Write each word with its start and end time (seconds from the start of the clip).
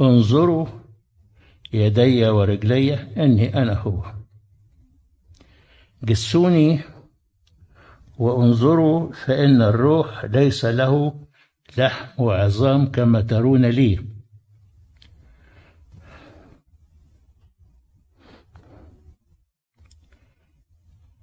انظروا 0.00 0.66
يدي 1.72 2.28
ورجلي 2.28 2.94
أني 2.94 3.62
أنا 3.62 3.74
هو. 3.74 4.04
جسوني 6.02 6.80
وانظروا 8.18 9.12
فإن 9.12 9.62
الروح 9.62 10.24
ليس 10.24 10.64
له 10.64 11.20
لحم 11.78 12.22
وعظام 12.22 12.90
كما 12.90 13.20
ترون 13.20 13.66
لي. 13.66 14.06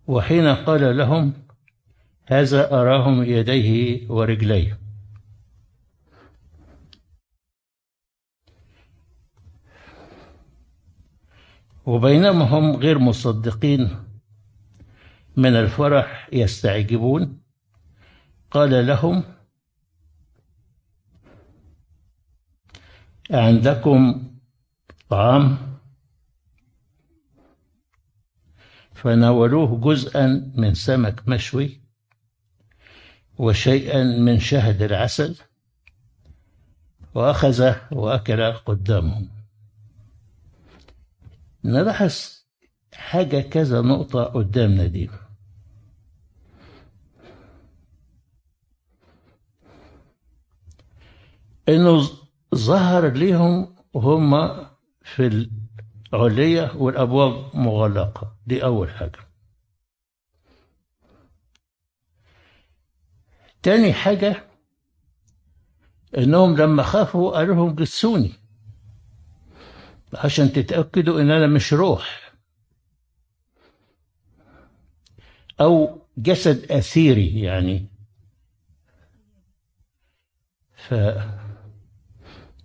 وحين 0.07 0.47
قال 0.47 0.97
لهم 0.97 1.33
هذا 2.25 2.73
أراهم 2.73 3.23
يديه 3.23 4.11
ورجليه. 4.11 4.80
وبينما 11.91 12.45
هم 12.45 12.75
غير 12.75 12.99
مصدقين. 12.99 14.05
من 15.37 15.55
الفرح 15.55 16.29
يستعجبون. 16.33 17.41
قال 18.51 18.87
لهم 18.87 19.23
عندكم 23.31 24.23
طعام؟ 25.09 25.57
فناولوه 28.93 29.81
جزءا 29.81 30.51
من 30.55 30.73
سمك 30.73 31.27
مشوي 31.27 31.81
وشيئا 33.37 34.03
من 34.03 34.39
شهد 34.39 34.81
العسل 34.81 35.35
وأخذ 37.15 37.75
وأكل 37.91 38.51
قدامهم. 38.53 39.40
نلاحظ 41.63 42.45
حاجة 42.93 43.41
كذا 43.41 43.81
نقطة 43.81 44.23
قدامنا 44.23 44.87
دي 44.87 45.09
إنه 51.69 52.09
ظهر 52.55 53.07
ليهم 53.07 53.75
هم 53.95 54.53
في 55.01 55.47
العلية 56.13 56.71
والأبواب 56.75 57.55
مغلقة. 57.55 58.35
دي 58.47 58.63
أول 58.63 58.89
حاجة. 58.89 59.19
تاني 63.63 63.93
حاجة 63.93 64.43
إنهم 66.17 66.57
لما 66.57 66.83
خافوا 66.83 67.31
قالوا 67.31 67.55
لهم 67.55 67.75
جسوني 67.75 68.40
عشان 70.13 70.53
تتأكدوا 70.53 71.21
إن 71.21 71.31
أنا 71.31 71.47
مش 71.47 71.73
روح. 71.73 72.33
أو 75.61 76.01
جسد 76.17 76.71
أثيري 76.71 77.41
يعني. 77.41 77.85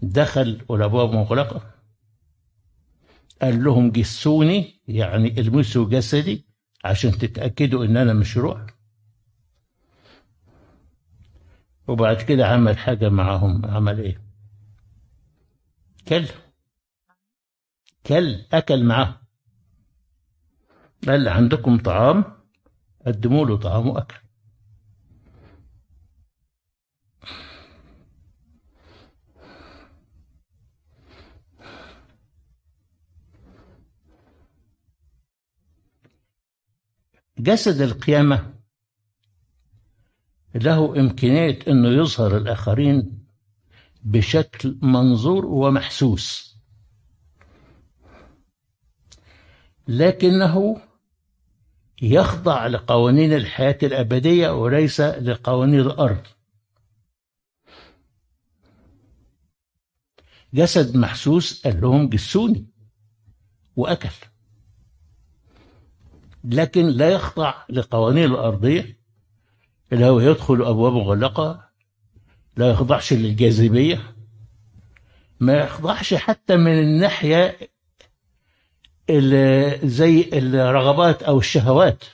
فدخل 0.03 0.65
والأبواب 0.69 1.13
مغلقة. 1.13 1.75
قال 3.43 3.65
لهم 3.65 3.91
جسوني 3.91 4.81
يعني 4.89 5.41
المسوا 5.41 5.89
جسدي 5.89 6.47
عشان 6.85 7.11
تتأكدوا 7.13 7.85
إن 7.85 7.97
أنا 7.97 8.13
مش 8.13 8.37
روح. 8.37 8.67
وبعد 11.89 12.17
كده 12.17 12.47
عمل 12.47 12.79
حاجة 12.79 13.09
معاهم. 13.09 13.67
عمل 13.67 14.01
إيه؟ 14.01 14.21
كل 16.09 16.27
كل 18.07 18.45
أكل 18.53 18.85
معاه 18.85 19.21
قال 21.09 21.29
عندكم 21.29 21.79
طعام 21.79 22.25
قدموا 23.07 23.47
له 23.47 23.57
طعام 23.57 23.89
وأكل 23.89 24.17
جسد 37.39 37.81
القيامة 37.81 38.55
له 40.55 41.01
إمكانية 41.01 41.59
أنه 41.69 41.89
يظهر 41.89 42.37
الآخرين 42.37 43.27
بشكل 44.05 44.79
منظور 44.83 45.47
ومحسوس. 45.47 46.56
لكنه 49.89 50.81
يخضع 52.03 52.67
لقوانين 52.67 53.33
الحياة 53.33 53.79
الأبدية 53.83 54.51
وليس 54.51 55.01
لقوانين 55.01 55.81
الأرض. 55.81 56.23
جسد 60.55 60.97
محسوس 60.97 61.63
قال 61.67 61.81
لهم 61.81 62.09
جسوني 62.09 62.67
وأكل. 63.77 64.09
لكن 66.45 66.87
لا 66.87 67.11
يخضع 67.11 67.55
لقوانين 67.69 68.25
الأرضية 68.25 68.97
اللي 69.93 70.05
هو 70.07 70.21
يدخل 70.21 70.63
أبواب 70.63 70.93
مغلقة 70.93 71.69
لا 72.57 72.71
يخضعش 72.71 73.13
للجاذبية 73.13 74.15
ما 75.41 75.53
يخضعش 75.55 76.15
حتى 76.15 76.57
من 76.57 76.79
الناحية 76.79 77.59
زي 79.85 80.31
الرغبات 80.33 81.23
أو 81.23 81.39
الشهوات. 81.39 82.05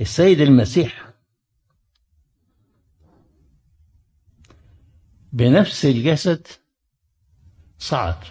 السيد 0.00 0.40
المسيح 0.40 1.10
بنفس 5.32 5.84
الجسد 5.84 6.46
صعد 7.78 8.24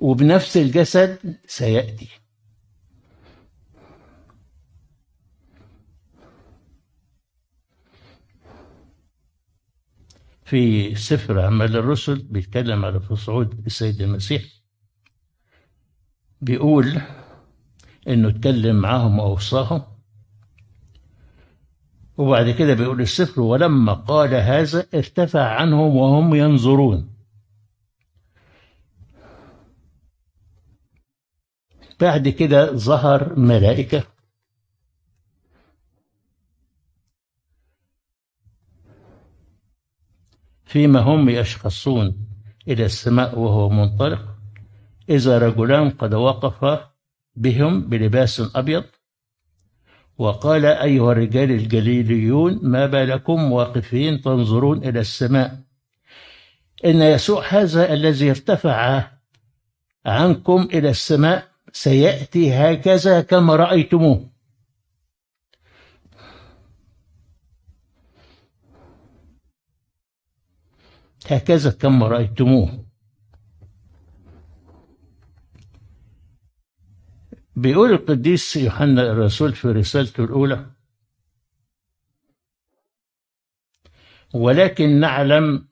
وبنفس 0.00 0.56
الجسد 0.56 1.36
سيأتي. 1.46 2.08
في 10.48 10.94
سفر 10.94 11.44
أعمال 11.44 11.76
الرسل 11.76 12.18
بيتكلم 12.18 12.84
على 12.84 13.00
صعود 13.14 13.66
السيد 13.66 14.02
المسيح. 14.02 14.42
بيقول 16.40 17.00
إنه 18.08 18.28
اتكلم 18.28 18.76
معاهم 18.76 19.18
وأوصاهم. 19.18 19.82
وبعد 22.18 22.50
كده 22.50 22.74
بيقول 22.74 23.00
السفر 23.00 23.40
ولما 23.40 23.92
قال 23.92 24.34
هذا 24.34 24.86
ارتفع 24.94 25.42
عنهم 25.60 25.96
وهم 25.96 26.34
ينظرون. 26.34 27.10
بعد 32.00 32.28
كده 32.28 32.72
ظهر 32.72 33.38
ملائكة. 33.38 34.17
فيما 40.68 41.00
هم 41.00 41.28
يشخصون 41.28 42.16
إلى 42.68 42.84
السماء 42.84 43.38
وهو 43.38 43.68
منطلق 43.68 44.24
إذا 45.10 45.38
رجلان 45.38 45.90
قد 45.90 46.14
وقف 46.14 46.80
بهم 47.36 47.88
بلباس 47.88 48.42
أبيض 48.54 48.84
وقال 50.18 50.66
أيها 50.66 51.12
الرجال 51.12 51.50
الجليليون 51.50 52.58
ما 52.62 52.86
بالكم 52.86 53.52
واقفين 53.52 54.20
تنظرون 54.20 54.84
إلى 54.84 55.00
السماء؟ 55.00 55.58
إن 56.84 57.02
يسوع 57.02 57.44
هذا 57.48 57.92
الذي 57.92 58.30
ارتفع 58.30 59.04
عنكم 60.06 60.68
إلى 60.72 60.90
السماء 60.90 61.48
سيأتي 61.72 62.54
هكذا 62.54 63.20
كما 63.20 63.56
رأيتموه. 63.56 64.37
هكذا 71.28 71.70
كما 71.70 72.08
رأيتموه؟ 72.08 72.84
بيقول 77.56 77.92
القديس 77.92 78.56
يوحنا 78.56 79.02
الرسول 79.12 79.52
في 79.52 79.68
رسالته 79.68 80.24
الأولى 80.24 80.66
ولكن 84.34 85.00
نعلم 85.00 85.68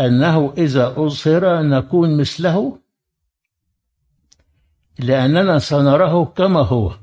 أنه 0.00 0.54
إذا 0.58 0.86
أظهر 0.96 1.62
نكون 1.62 2.20
مثله 2.20 2.78
لأننا 4.98 5.58
سنراه 5.58 6.24
كما 6.24 6.60
هو 6.60 6.96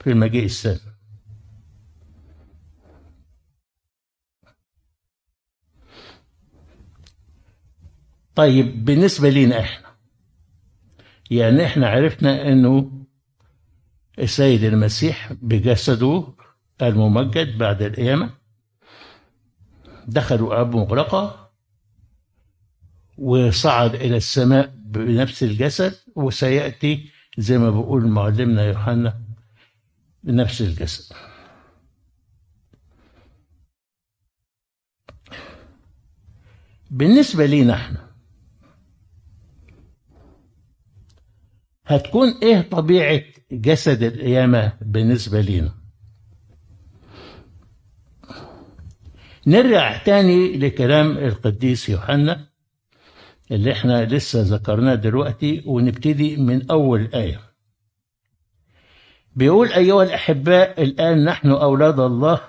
في 0.00 0.10
المجيء 0.10 0.44
الثاني 0.44 0.91
طيب 8.34 8.84
بالنسبة 8.84 9.30
لنا 9.30 9.60
إحنا 9.60 9.92
يعني 11.30 11.64
إحنا 11.66 11.88
عرفنا 11.88 12.48
إنه 12.48 13.04
السيد 14.18 14.64
المسيح 14.64 15.32
بجسده 15.32 16.28
الممجد 16.82 17.58
بعد 17.58 17.82
القيامة 17.82 18.30
دخلوا 20.06 20.60
أب 20.60 20.76
مغلقة 20.76 21.50
وصعد 23.18 23.94
إلى 23.94 24.16
السماء 24.16 24.72
بنفس 24.76 25.42
الجسد 25.42 25.94
وسيأتي 26.14 27.10
زي 27.38 27.58
ما 27.58 27.70
بيقول 27.70 28.06
معلمنا 28.08 28.64
يوحنا 28.64 29.20
بنفس 30.24 30.60
الجسد. 30.60 31.14
بالنسبة 36.90 37.46
لينا 37.46 37.74
إحنا 37.74 38.11
هتكون 41.86 42.28
إيه 42.42 42.60
طبيعة 42.60 43.22
جسد 43.52 44.02
القيامة 44.02 44.72
بالنسبة 44.80 45.40
لينا؟ 45.40 45.74
نرجع 49.46 49.96
تاني 50.02 50.56
لكلام 50.58 51.18
القديس 51.18 51.88
يوحنا 51.88 52.46
اللي 53.50 53.72
إحنا 53.72 54.04
لسه 54.04 54.42
ذكرناه 54.42 54.94
دلوقتي 54.94 55.62
ونبتدي 55.66 56.36
من 56.36 56.70
أول 56.70 57.10
آية. 57.14 57.40
بيقول 59.36 59.72
أيها 59.72 60.02
الأحباء 60.02 60.82
الآن 60.82 61.24
نحن 61.24 61.50
أولاد 61.50 62.00
الله 62.00 62.40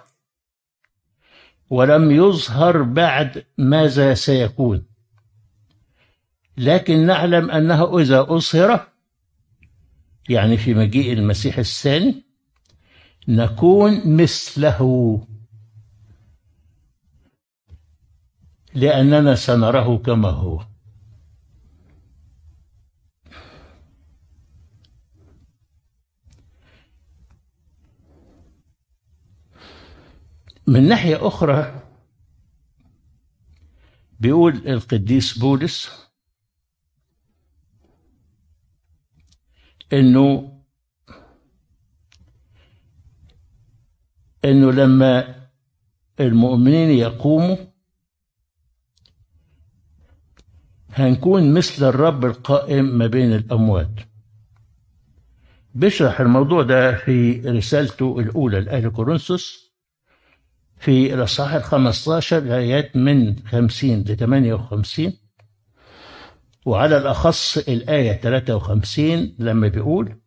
ولم 1.69 2.11
يظهر 2.11 2.81
بعد 2.81 3.45
ماذا 3.57 4.13
سيكون. 4.13 4.85
لكن 6.57 7.05
نعلم 7.05 7.51
أنه 7.51 7.99
إذا 7.99 8.21
أظهر 8.21 8.87
يعني 10.29 10.57
في 10.57 10.73
مجيء 10.73 11.13
المسيح 11.13 11.57
الثاني 11.57 12.23
نكون 13.27 14.15
مثله. 14.15 15.27
لأننا 18.75 19.35
سنراه 19.35 19.97
كما 19.97 20.29
هو. 20.29 20.65
من 30.67 30.87
ناحية 30.87 31.27
أخرى 31.27 31.83
بيقول 34.19 34.67
القديس 34.67 35.37
بولس 35.37 36.02
إنه 39.93 40.53
إنه 44.45 44.71
لما 44.71 45.35
المؤمنين 46.19 46.89
يقوموا 46.89 47.55
هنكون 50.89 51.53
مثل 51.53 51.89
الرب 51.89 52.25
القائم 52.25 52.85
ما 52.97 53.07
بين 53.07 53.33
الأموات. 53.33 53.91
بيشرح 55.75 56.19
الموضوع 56.21 56.63
ده 56.63 56.95
في 56.95 57.39
رسالته 57.39 58.19
الأولى 58.19 58.61
لأهل 58.61 58.89
كورنثوس 58.89 59.73
في 60.77 61.13
الأصحاح 61.13 61.53
الخمستاشر 61.53 62.37
الآيات 62.37 62.95
من 62.95 63.35
خمسين 63.39 64.01
لثمانية 64.01 64.53
وخمسين. 64.53 65.22
وعلى 66.65 66.97
الأخص 66.97 67.57
الآية 67.57 68.13
53 68.13 69.35
لما 69.39 69.67
بيقول 69.67 70.19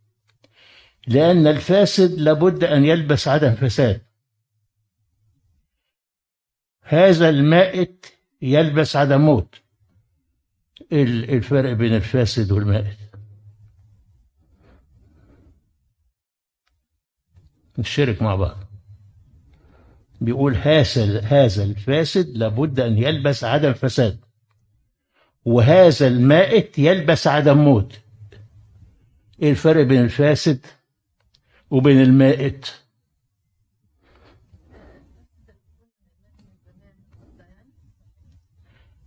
لأن 1.07 1.47
الفاسد 1.47 2.21
لابد 2.21 2.65
أن 2.65 2.85
يلبس 2.85 3.29
عدم 3.29 3.55
فساد. 3.55 4.03
هذا 6.83 7.29
المائت 7.29 8.07
يلبس 8.43 8.97
عدم 8.97 9.21
موت. 9.21 9.55
الفرق 10.93 11.73
بين 11.73 11.95
الفاسد 11.95 12.53
والمائت. 12.53 12.97
نشترك 17.79 18.23
مع 18.23 18.35
بعض. 18.37 18.57
بيقول 20.21 20.55
هذا 20.55 21.21
هذا 21.21 21.65
الفاسد 21.65 22.37
لابد 22.37 22.81
أن 22.81 22.99
يلبس 22.99 23.45
عدم 23.45 23.73
فساد. 23.73 24.26
وهذا 25.47 26.07
المائت 26.07 26.79
يلبس 26.79 27.27
عدم 27.27 27.59
موت. 27.59 28.01
إيه 29.43 29.51
الفرق 29.51 29.83
بين 29.83 30.01
الفاسد 30.01 30.67
وبين 31.71 32.03
المائت؟ 32.03 32.67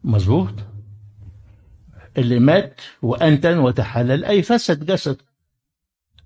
مظبوط. 0.04 0.54
اللي 2.18 2.40
مات 2.40 2.82
وأنتن 3.02 3.58
وتحلل 3.58 4.26
أي 4.26 4.42
فسد 4.42 4.86
جسد. 4.86 5.18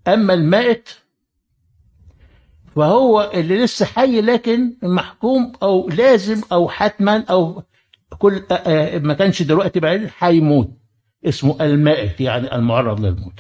أما 0.08 0.34
المائت 0.34 0.90
فهو 2.76 3.32
اللي 3.34 3.64
لسه 3.64 3.86
حي 3.86 4.22
لكن 4.22 4.74
محكوم 4.84 5.54
أو 5.64 5.90
لازم 5.90 6.42
أو 6.52 6.70
حتما 6.70 7.26
أو 7.30 7.64
كل 8.20 8.44
ما 9.02 9.14
كانش 9.14 9.42
دلوقتي 9.42 9.80
بعدين 9.80 10.10
هيموت. 10.20 10.78
اسمه 11.26 11.66
المائت 11.66 12.22
يعني 12.22 12.56
المعرض 12.56 13.00
للموت. 13.00 13.40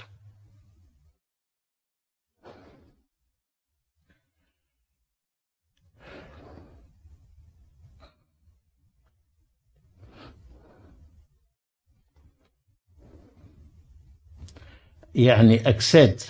يعني 15.15 15.69
أجساد 15.69 16.21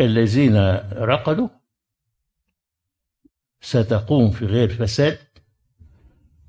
الذين 0.00 0.56
رقدوا 0.92 1.48
ستقوم 3.60 4.30
في 4.30 4.46
غير 4.46 4.68
فساد. 4.68 5.29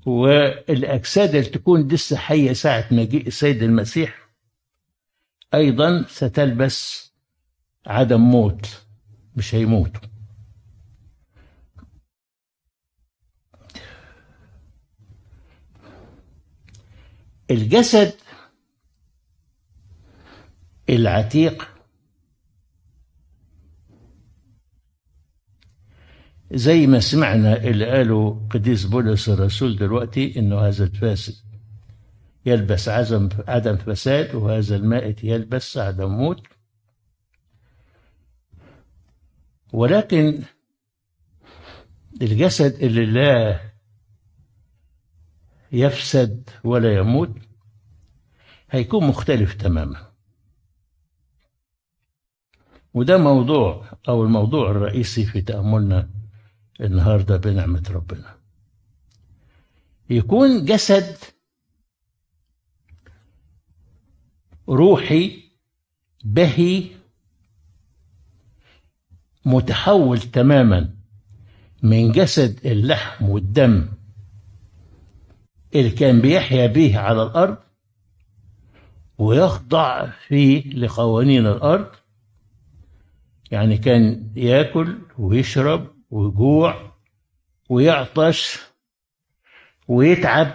والأجساد 0.06 1.34
اللي 1.34 1.50
تكون 1.50 1.88
لسه 1.88 2.16
حية 2.16 2.52
ساعة 2.52 2.84
مجيء 2.90 3.26
السيد 3.26 3.62
المسيح 3.62 4.28
أيضا 5.54 6.04
ستلبس 6.08 7.12
عدم 7.86 8.20
موت 8.20 8.82
مش 9.36 9.54
هيموتوا 9.54 10.00
الجسد 17.50 18.12
العتيق 20.90 21.68
زي 26.54 26.86
ما 26.86 27.00
سمعنا 27.00 27.56
اللي 27.56 27.90
قاله 27.90 28.48
قديس 28.50 28.84
بولس 28.84 29.28
الرسول 29.28 29.76
دلوقتي 29.76 30.38
إنه 30.38 30.58
هذا 30.60 30.84
الفاسد. 30.84 31.34
يلبس 32.46 32.88
عدم 32.88 33.28
عدم 33.48 33.76
فساد 33.76 34.34
وهذا 34.34 34.76
المائت 34.76 35.24
يلبس 35.24 35.78
عدم 35.78 36.10
موت. 36.10 36.46
ولكن 39.72 40.42
الجسد 42.22 42.82
اللي 42.82 43.06
لا 43.06 43.60
يفسد 45.72 46.50
ولا 46.64 46.96
يموت 46.96 47.36
هيكون 48.70 49.04
مختلف 49.04 49.54
تماما. 49.54 50.12
وده 52.94 53.18
موضوع 53.18 53.84
أو 54.08 54.24
الموضوع 54.24 54.70
الرئيسي 54.70 55.24
في 55.24 55.40
تأملنا 55.40 56.21
النهارده 56.80 57.36
بنعمة 57.36 57.82
ربنا. 57.90 58.34
يكون 60.10 60.64
جسد 60.64 61.16
روحي 64.68 65.42
بهي 66.24 66.84
متحول 69.44 70.20
تماما 70.20 70.94
من 71.82 72.12
جسد 72.12 72.66
اللحم 72.66 73.28
والدم 73.28 73.88
اللي 75.74 75.90
كان 75.90 76.20
بيحيا 76.20 76.66
به 76.66 76.98
على 76.98 77.22
الأرض 77.22 77.58
ويخضع 79.18 80.10
فيه 80.10 80.70
لقوانين 80.74 81.46
الأرض. 81.46 81.86
يعني 83.50 83.78
كان 83.78 84.32
ياكل 84.36 84.98
ويشرب 85.18 85.90
ويجوع 86.12 86.92
ويعطش 87.68 88.58
ويتعب 89.88 90.54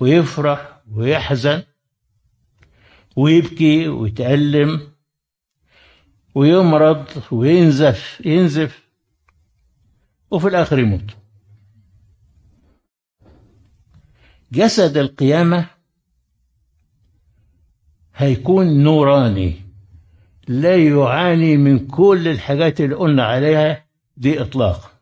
ويفرح 0.00 0.80
ويحزن 0.92 1.62
ويبكي 3.16 3.88
ويتألم 3.88 4.92
ويمرض 6.34 7.06
وينزف 7.32 8.22
ينزف 8.26 8.86
وفي 10.30 10.48
الآخر 10.48 10.78
يموت. 10.78 11.16
جسد 14.52 14.96
القيامة 14.96 15.66
هيكون 18.14 18.82
نوراني 18.82 19.54
لا 20.48 20.76
يعاني 20.76 21.56
من 21.56 21.86
كل 21.86 22.28
الحاجات 22.28 22.80
اللي 22.80 22.94
قلنا 22.94 23.24
عليها 23.24 23.85
دي 24.16 24.42
إطلاق 24.42 24.92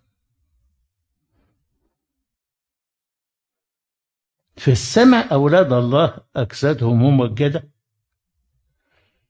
في 4.57 4.71
السماء 4.73 5.33
أولاد 5.33 5.73
الله 5.73 6.17
أجسادهم 6.37 7.03
ممجدة 7.03 7.69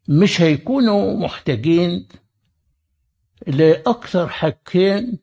مش 0.08 0.40
هيكونوا 0.40 1.16
محتاجين 1.16 2.08
لأكثر 3.46 4.28
حاجتين 4.28 5.18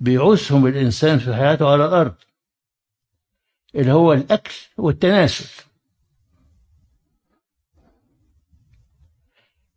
بيعوزهم 0.00 0.66
الإنسان 0.66 1.18
في 1.18 1.34
حياته 1.34 1.68
على 1.68 1.84
الأرض 1.84 2.14
اللي 3.74 3.92
هو 3.92 4.12
الأكل 4.12 4.54
والتناسل. 4.76 5.64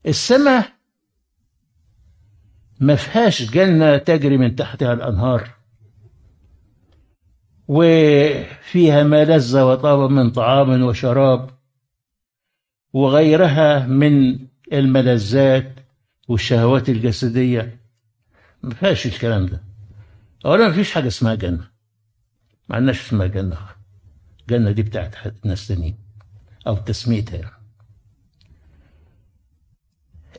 السماء 0.05 0.73
ما 2.83 2.95
فيهاش 2.95 3.51
جنة 3.51 3.97
تجري 3.97 4.37
من 4.37 4.55
تحتها 4.55 4.93
الأنهار. 4.93 5.49
وفيها 7.67 9.03
ما 9.03 9.25
لذ 9.25 9.59
وطاب 9.59 10.11
من 10.11 10.29
طعام 10.31 10.83
وشراب 10.83 11.49
وغيرها 12.93 13.87
من 13.87 14.39
الملذات 14.73 15.73
والشهوات 16.27 16.89
الجسدية. 16.89 17.79
ما 18.63 18.73
فيهاش 18.73 19.05
الكلام 19.05 19.45
ده. 19.45 19.61
أولا 20.45 20.67
ما 20.67 20.73
فيش 20.73 20.91
حاجة 20.91 21.07
اسمها 21.07 21.35
جنة. 21.35 21.67
ما 22.69 22.75
عندناش 22.75 23.01
اسمها 23.07 23.27
جنة. 23.27 23.57
جنة 24.49 24.71
دي 24.71 24.83
بتاعت 24.83 25.15
ناس 25.45 25.67
تانيين. 25.67 25.97
أو 26.67 26.75
تسميتها 26.75 27.37
يعني. 27.37 27.62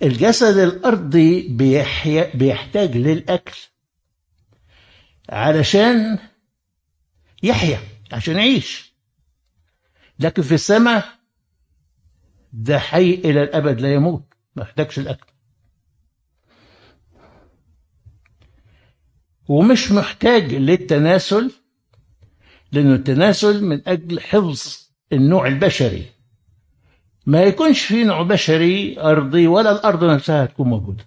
الجسد 0.02 0.56
الأرضي 0.58 1.48
بيحي... 1.48 2.30
بيحتاج 2.36 2.96
للأكل 2.96 3.56
علشان 5.28 6.18
يحيا 7.42 7.80
عشان 8.12 8.36
يعيش. 8.36 8.94
لكن 10.18 10.42
في 10.42 10.54
السماء 10.54 11.04
ده 12.52 12.78
حي 12.78 13.10
إلى 13.14 13.42
الأبد 13.42 13.80
لا 13.80 13.94
يموت 13.94 14.34
ما 14.56 14.62
يحتاجش 14.62 14.98
الأكل. 14.98 15.26
ومش 19.48 19.92
محتاج 19.92 20.54
للتناسل 20.54 21.50
لأنه 22.72 22.94
التناسل 22.94 23.64
من 23.64 23.88
أجل 23.88 24.20
حفظ 24.20 24.76
النوع 25.12 25.46
البشري. 25.46 26.13
ما 27.26 27.42
يكونش 27.42 27.80
في 27.86 28.04
نوع 28.04 28.22
بشري 28.22 29.00
أرضي 29.00 29.46
ولا 29.46 29.72
الأرض 29.72 30.04
نفسها 30.04 30.46
تكون 30.46 30.68
موجودة. 30.68 31.04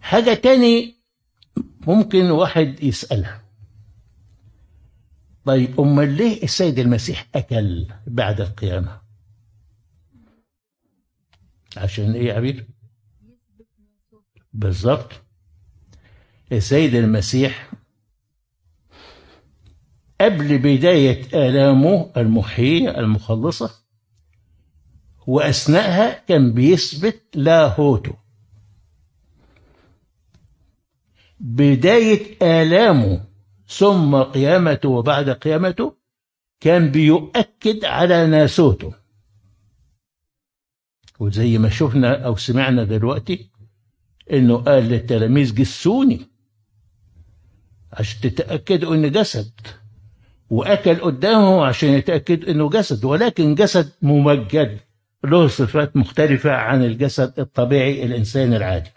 حاجة 0.00 0.34
تاني 0.34 0.94
ممكن 1.86 2.30
واحد 2.30 2.82
يسألها. 2.82 3.42
طيب 5.44 5.80
أمال 5.80 6.08
ليه 6.16 6.42
السيد 6.42 6.78
المسيح 6.78 7.28
أكل 7.34 7.86
بعد 8.06 8.40
القيامة؟ 8.40 9.00
عشان 11.76 12.12
إيه 12.14 12.26
يا 12.28 12.34
عبير 12.34 12.66
بالظبط. 14.52 15.12
السيد 16.52 16.94
المسيح 16.94 17.69
قبل 20.20 20.58
بداية 20.58 21.22
آلامه 21.48 22.10
المحيية 22.16 22.98
المخلصة 22.98 23.70
وأثناءها 25.26 26.24
كان 26.28 26.52
بيثبت 26.52 27.22
لاهوته 27.34 28.14
بداية 31.40 32.36
آلامه 32.42 33.24
ثم 33.68 34.16
قيامته 34.22 34.88
وبعد 34.88 35.30
قيامته 35.30 35.96
كان 36.60 36.90
بيؤكد 36.90 37.84
على 37.84 38.26
ناسوته 38.26 38.94
وزي 41.18 41.58
ما 41.58 41.68
شفنا 41.68 42.26
أو 42.26 42.36
سمعنا 42.36 42.84
دلوقتي 42.84 43.50
إنه 44.32 44.56
قال 44.56 44.82
للتلاميذ 44.84 45.54
جسوني 45.54 46.20
عشان 47.92 48.20
تتأكدوا 48.20 48.94
إن 48.94 49.10
جسد. 49.12 49.50
وأكل 50.50 50.94
قدامه 50.94 51.64
عشان 51.64 51.88
يتأكد 51.88 52.48
إنه 52.48 52.70
جسد 52.70 53.04
ولكن 53.04 53.54
جسد 53.54 53.92
ممجد 54.02 54.78
له 55.24 55.48
صفات 55.48 55.96
مختلفة 55.96 56.50
عن 56.52 56.84
الجسد 56.84 57.40
الطبيعي 57.40 58.04
الإنسان 58.04 58.54
العادي. 58.54 58.90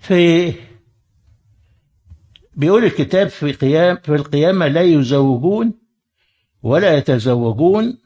في 0.00 0.52
بيقول 2.56 2.84
الكتاب 2.84 3.28
في 3.28 3.52
قيام 3.52 3.96
في 3.96 4.14
القيامة 4.14 4.68
لا 4.68 4.82
يزوجون 4.82 5.72
ولا 6.62 6.96
يتزوجون 6.96 7.98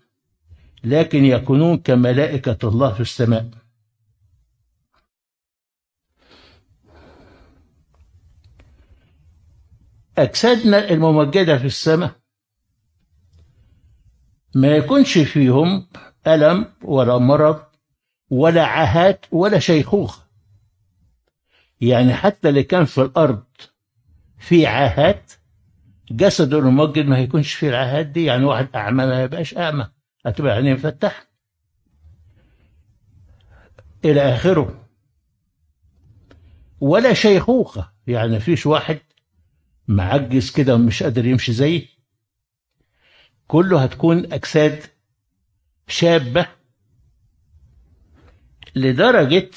لكن 0.84 1.24
يكونون 1.24 1.78
كملائكة 1.78 2.68
الله 2.68 2.92
في 2.92 3.00
السماء. 3.00 3.50
أجسادنا 10.18 10.90
الممجدة 10.90 11.58
في 11.58 11.64
السماء. 11.66 12.10
ما 14.54 14.76
يكونش 14.76 15.18
فيهم 15.18 15.86
ألم 16.26 16.66
ولا 16.82 17.18
مرض 17.18 17.62
ولا 18.30 18.64
عاهات 18.64 19.26
ولا 19.32 19.58
شيخوخة 19.58 20.22
يعني 21.80 22.14
حتى 22.14 22.48
اللي 22.48 22.62
كان 22.62 22.84
في 22.84 23.02
الأرض 23.02 23.44
في 24.38 24.66
عاهات 24.66 25.32
جسده 26.10 26.58
الممجد 26.58 27.06
ما 27.06 27.16
هيكونش 27.16 27.54
فيه 27.54 27.68
العاهات 27.68 28.06
دي. 28.06 28.24
يعني 28.24 28.44
واحد 28.44 28.68
أعمى 28.74 29.06
ما 29.06 29.22
يبقاش 29.22 29.56
أعمى. 29.56 29.88
هتبقى 30.26 30.52
عينيه 30.54 30.74
مفتحة. 30.74 31.26
إلى 34.04 34.34
آخره. 34.34 34.84
ولا 36.80 37.12
شيخوخة. 37.14 37.92
يعني 38.06 38.40
فيش 38.40 38.66
واحد 38.66 38.98
معجز 39.88 40.50
كده 40.50 40.74
ومش 40.74 41.02
قادر 41.02 41.26
يمشي 41.26 41.52
زيه 41.52 41.86
كله 43.46 43.82
هتكون 43.82 44.32
أجساد 44.32 44.82
شابة 45.88 46.46
لدرجة 48.76 49.50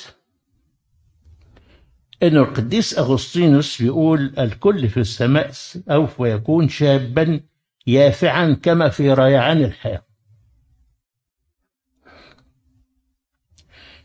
أن 2.24 2.38
القديس 2.38 2.98
أغسطينوس 2.98 3.82
بيقول 3.82 4.34
الكل 4.40 4.90
في 4.90 5.00
السماء 5.00 5.52
سوف 5.52 6.20
يكون 6.20 6.70
شابا 6.70 7.42
يافعا 7.88 8.54
كما 8.64 8.90
في 8.90 9.14
ريعان 9.14 9.64
الحياة. 9.64 10.06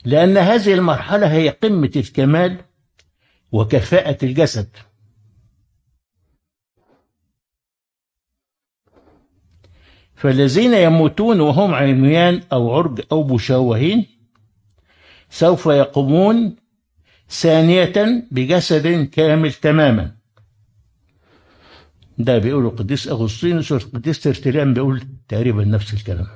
لأن 0.04 0.36
هذه 0.36 0.74
المرحلة 0.74 1.32
هي 1.32 1.48
قمة 1.48 1.90
الكمال 1.96 2.58
وكفاءة 3.52 4.24
الجسد. 4.24 4.68
فالذين 10.16 10.74
يموتون 10.74 11.40
وهم 11.40 11.74
عميان 11.74 12.42
أو 12.52 12.76
عرج 12.76 13.02
أو 13.12 13.24
مشوهين 13.24 14.06
سوف 15.30 15.66
يقومون 15.66 16.56
ثانية 17.30 18.26
بجسد 18.30 19.08
كامل 19.08 19.52
تماما. 19.52 20.16
ده 22.18 22.38
بيقوله 22.38 22.68
القديس 22.68 23.08
أغسطينوس 23.08 23.72
والقديس 23.72 24.20
ترتليان 24.20 24.74
بيقول 24.74 25.02
تقريبا 25.28 25.64
نفس 25.64 25.94
الكلام. 25.94 26.26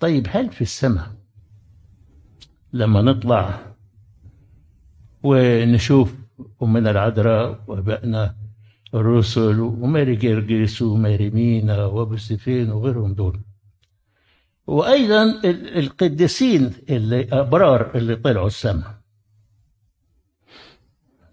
طيب 0.00 0.26
هل 0.30 0.52
في 0.52 0.62
السماء 0.62 1.13
لما 2.74 3.02
نطلع 3.02 3.74
ونشوف 5.22 6.14
أمنا 6.62 6.90
العذراء 6.90 7.64
وأبائنا 7.66 8.36
الرسل 8.94 9.60
وماري 9.60 10.16
جرجس 10.16 10.82
وماري 10.82 11.30
مينا 11.30 11.84
وابو 11.86 12.16
سيفين 12.16 12.70
وغيرهم 12.72 13.14
دول. 13.14 13.40
وأيضا 14.66 15.22
ال- 15.22 15.78
القديسين 15.78 16.72
اللي 16.90 17.28
أبرار 17.32 17.94
اللي 17.94 18.16
طلعوا 18.16 18.46
السماء. 18.46 19.00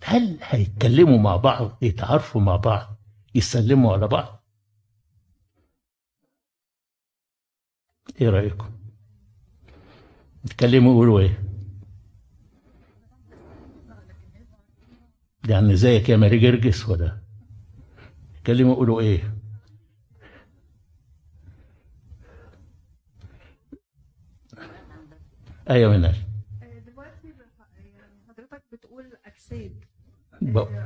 هل 0.03 0.37
هيتكلموا 0.41 1.17
مع 1.17 1.35
بعض؟ 1.35 1.77
يتعرفوا 1.81 2.41
مع 2.41 2.55
بعض؟ 2.55 2.97
يسلموا 3.35 3.93
على 3.93 4.07
بعض؟ 4.07 4.43
إيه 8.21 8.29
رأيكم؟ 8.29 8.69
يتكلموا 10.45 10.91
يقولوا 10.93 11.19
إيه؟ 11.19 11.43
يعني 15.49 15.75
زيك 15.75 16.09
يا 16.09 16.17
ماري 16.17 16.39
جرجس 16.39 16.89
ولا 16.89 17.17
يتكلموا 18.35 18.73
يقولوا 18.73 19.01
إيه؟ 19.01 19.33
أيوه 25.69 25.91
منال. 25.91 26.15
آه، 26.63 26.79
دلوقتي 26.79 27.33
يعني 27.77 28.21
حضرتك 28.29 28.63
بتقول 28.71 29.17
أجساد. 29.25 29.85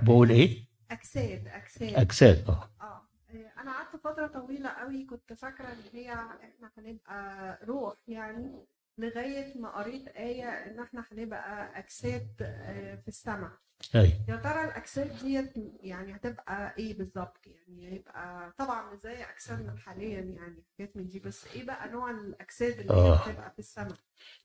بقول 0.04 0.30
إيه؟ 0.30 0.66
أجساد 0.92 1.48
أجساد. 1.48 1.94
أجساد 1.96 2.50
آه 2.50 2.70
آه. 2.82 3.02
آه، 3.30 3.62
أنا 3.62 3.72
قعدت 3.72 3.96
فترة 4.04 4.28
طويلة 4.28 4.70
قوي 4.70 5.06
كنت 5.06 5.34
فاكرة 5.34 5.66
إن 5.66 5.80
هي 5.94 6.14
إحنا 6.14 6.72
هنبقى 6.78 7.60
روح 7.66 7.94
يعني. 8.08 8.66
لغاية 8.98 9.58
ما 9.60 9.70
قريت 9.70 10.08
آية 10.08 10.44
إن 10.50 10.80
إحنا 10.80 11.06
هنبقى 11.12 11.80
أجساد 11.80 12.28
آه، 12.42 12.96
في 12.96 13.08
السماء. 13.08 13.52
اي 13.96 14.14
يا 14.28 14.36
ترى 14.36 14.64
الأجساد 14.64 15.12
ديت 15.24 15.54
يعني 15.82 16.16
هتبقى 16.16 16.76
إيه 16.78 16.98
بالظبط 16.98 17.38
يعني 17.48 17.92
هيبقى 17.94 18.54
طبعا 18.58 18.94
مش 18.94 19.00
زي 19.00 19.24
أجسادنا 19.24 19.76
حاليا 19.78 20.20
يعني 20.22 20.64
حاجات 20.78 20.98
من 20.98 21.08
دي 21.08 21.20
بس 21.20 21.46
إيه 21.56 21.66
بقى 21.66 21.90
نوع 21.90 22.12
الأجساد 22.12 22.80
اللي 22.80 22.94
آه. 22.94 23.16
هتبقى 23.16 23.52
في 23.52 23.60
السماء؟ 23.60 23.94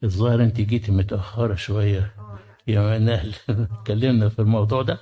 الظاهر 0.05 0.43
أنت 0.43 0.61
جيتي 0.61 0.93
متأخرة 0.93 1.55
شوية. 1.55 2.15
آه 2.19 2.39
يا 2.67 2.81
منال 2.99 3.35
اتكلمنا 3.49 4.29
في 4.29 4.39
الموضوع 4.39 4.83
ده. 4.83 4.99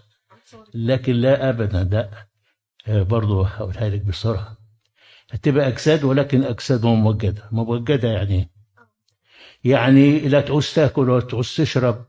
لكن 0.74 1.12
لا 1.12 1.48
ابدا 1.48 1.84
لا. 1.84 2.10
آه، 2.88 3.02
برضو 3.02 3.42
هقولها 3.42 3.88
لك 3.88 4.02
بسرعة. 4.02 4.56
هتبقى 5.30 5.68
أجساد 5.68 6.04
ولكن 6.04 6.44
أجساد 6.44 6.86
ممجدة. 6.86 7.48
ممجدة 7.52 8.08
يعني؟ 8.08 8.50
يعني 9.64 10.18
لا 10.18 10.40
تعوز 10.40 10.74
تاكل 10.74 11.10
ولا 11.10 11.20
تعوز 11.20 11.56
تشرب 11.56 12.04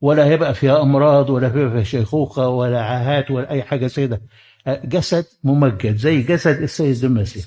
ولا 0.00 0.24
هيبقى 0.24 0.54
فيها 0.54 0.82
أمراض 0.82 1.30
ولا 1.30 1.50
فيها 1.50 1.82
شيخوخة 1.82 2.48
ولا 2.48 2.82
عاهات 2.84 3.30
ولا 3.30 3.50
أي 3.50 3.62
حاجة 3.62 3.86
زي 3.86 4.06
ده 4.06 4.22
جسد 4.66 5.24
ممجد 5.44 5.96
زي 5.96 6.22
جسد 6.22 6.62
السيد 6.62 7.04
المسيح. 7.04 7.44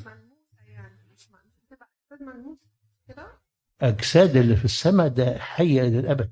أجساد 3.82 4.36
اللي 4.38 4.56
في 4.56 4.66
السماء 4.66 5.08
ده 5.08 5.38
حية 5.40 5.82
للابد 5.82 6.32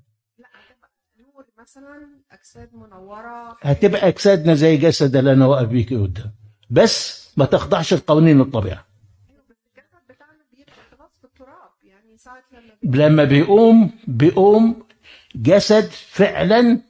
مثلا 1.60 2.08
اجساد 2.32 2.70
منوره 2.76 3.58
هتبقى 3.62 4.08
أجسادنا 4.08 4.54
زي 4.54 4.78
جسد 4.78 5.16
اللي 5.16 5.34
أنا 5.34 5.46
واقف 5.46 5.68
بيكي 5.68 5.96
قدام. 5.96 6.32
بس 6.70 7.28
ما 7.38 7.46
تخضعش 7.46 7.94
لقوانين 7.94 8.42
الطبيعة 8.42 8.86
أيوة، 9.30 9.42
بس 9.50 9.56
الجسد 9.68 10.16
بتاعنا 10.16 10.44
بيبقى 10.52 10.74
خلاص 10.98 11.12
في 11.22 11.26
التراب 11.26 11.72
يعني 11.84 12.18
ساعه 12.18 12.44
لما 12.88 12.96
بي- 12.96 13.06
لما 13.06 13.24
بيقوم 13.24 13.92
بيقوم 14.07 14.83
جسد 15.35 15.90
فعلا 15.92 16.81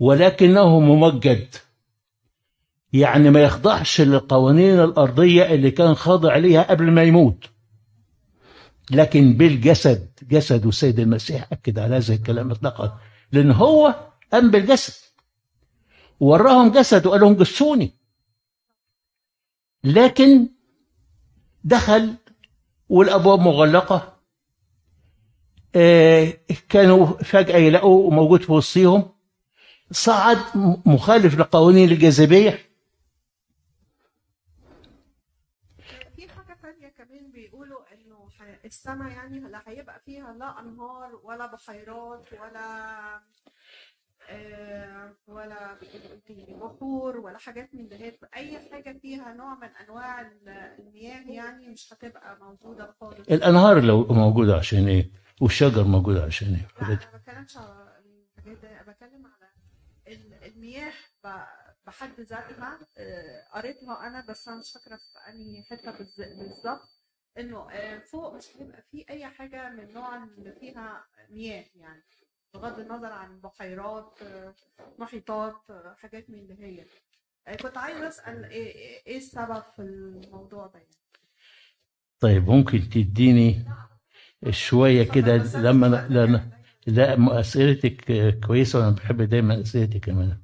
ولكنه 0.00 0.80
ممجد. 0.80 1.54
يعني 2.92 3.30
ما 3.30 3.42
يخضعش 3.42 4.00
للقوانين 4.00 4.80
الأرضية 4.80 5.54
اللي 5.54 5.70
كان 5.70 5.94
خاضع 5.94 6.36
ليها 6.36 6.62
قبل 6.62 6.90
ما 6.90 7.02
يموت. 7.02 7.44
لكن 8.90 9.32
بالجسد 9.32 10.08
جسد 10.22 10.66
السيد 10.66 10.98
المسيح 11.00 11.52
أكد 11.52 11.78
على 11.78 11.96
هذا 11.96 12.14
الكلام 12.14 12.50
إطلاقا. 12.50 12.98
لأن 13.32 13.50
هو 13.50 13.94
قام 14.32 14.50
بالجسد. 14.50 14.94
وراهم 16.20 16.72
جسد 16.72 17.06
وقال 17.06 17.20
لهم 17.20 17.34
جسوني. 17.34 17.92
لكن 19.84 20.48
دخل 21.64 22.14
والأبواب 22.88 23.40
مغلقة. 23.40 24.17
كانوا 26.68 27.06
فجأة 27.06 27.56
يلاقوا 27.56 28.10
موجود 28.10 28.42
في 28.42 28.52
وسطهم 28.52 29.08
صعد 29.90 30.38
مخالف 30.86 31.38
لقوانين 31.38 31.88
الجاذبية. 31.90 32.58
في 36.16 36.28
حاجة 36.28 36.56
ثانية 36.62 36.88
كمان 36.88 37.30
بيقولوا 37.30 37.78
إنه 37.94 38.28
ح- 38.38 38.64
السماء 38.64 39.08
يعني 39.12 39.40
لا 39.40 39.62
هيبقى 39.66 40.00
فيها 40.06 40.32
لا 40.32 40.60
أنهار 40.60 41.20
ولا 41.24 41.46
بحيرات 41.52 42.24
ولا 42.32 42.98
آه، 44.30 45.12
ولا 45.26 45.76
بحور 46.60 47.16
ولا 47.16 47.38
حاجات 47.38 47.74
من 47.74 47.88
دهيت 47.88 48.20
أي 48.36 48.58
حاجة 48.72 48.98
فيها 49.02 49.32
نوع 49.32 49.54
من 49.54 49.68
أنواع 49.88 50.20
ال- 50.20 50.48
المياه 50.78 51.22
يعني 51.30 51.68
مش 51.68 51.92
هتبقى 51.92 52.38
موجودة 52.40 52.94
خالص. 53.00 53.28
الأنهار 53.30 53.80
لو 53.80 54.04
موجودة 54.04 54.56
عشان 54.56 54.88
إيه؟ 54.88 55.10
والشجر 55.40 55.84
موجود 55.84 56.16
عشان 56.16 56.54
إيه 56.54 56.88
لا 56.88 56.94
أنا 56.94 57.16
بتكلمش 57.18 57.56
على 57.56 58.02
الحاجات 58.38 58.58
دي 58.58 58.66
أنا 58.68 58.82
بتكلم 58.92 59.26
على 59.26 59.50
ال- 60.08 60.44
المياه 60.44 60.92
بحد 61.86 62.20
ذاتها. 62.20 62.78
آه، 62.98 63.48
قريتها 63.52 64.06
أنا 64.06 64.26
بس 64.28 64.48
أنا 64.48 64.56
مش 64.58 64.72
فاكرة 64.72 64.96
في 64.96 65.30
أنهي 65.30 65.62
حتة 65.62 65.90
بالظبط. 66.18 66.88
إنه 67.38 67.70
آه، 67.70 67.98
فوق 67.98 68.34
مش 68.34 68.44
هيبقى 68.56 68.82
في 68.90 69.04
أي 69.10 69.26
حاجة 69.26 69.70
من 69.70 69.92
نوع 69.92 70.24
اللي 70.24 70.52
فيها 70.52 71.06
مياه 71.30 71.64
يعني 71.74 72.02
بغض 72.54 72.78
النظر 72.78 73.12
عن 73.12 73.40
بحيرات 73.40 74.18
آه، 74.22 74.54
محيطات 74.98 75.56
حاجات 75.98 76.30
من 76.30 76.38
اللي 76.38 76.64
هي. 76.64 76.86
كنت 77.56 77.76
عايزة 77.78 78.08
أسأل 78.08 78.44
إيه 78.44 78.72
إيه- 78.72 79.06
إيه 79.06 79.16
السبب 79.16 79.62
في 79.76 79.82
الموضوع 79.82 80.66
ده 80.66 80.78
يعني؟ 80.78 80.94
طيب 82.20 82.48
ممكن 82.50 82.80
تديني 82.90 83.64
شوية 84.50 85.02
كده 85.02 85.36
لما 85.60 85.86
لا, 85.86 86.42
لا 86.86 87.40
أسئلتك 87.40 88.04
كويسة 88.46 88.78
وأنا 88.78 88.90
بحب 88.90 89.22
دايما 89.22 89.60
أسئلتك 89.60 90.00
كمان. 90.04 90.38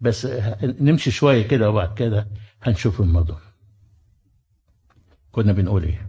بس 0.00 0.26
نمشي 0.62 1.10
شوية 1.10 1.48
كده 1.48 1.70
وبعد 1.70 1.94
كده 1.94 2.28
هنشوف 2.62 3.00
الموضوع. 3.00 3.40
كنا 5.32 5.52
بنقول 5.52 5.82
إيه؟ 5.84 6.08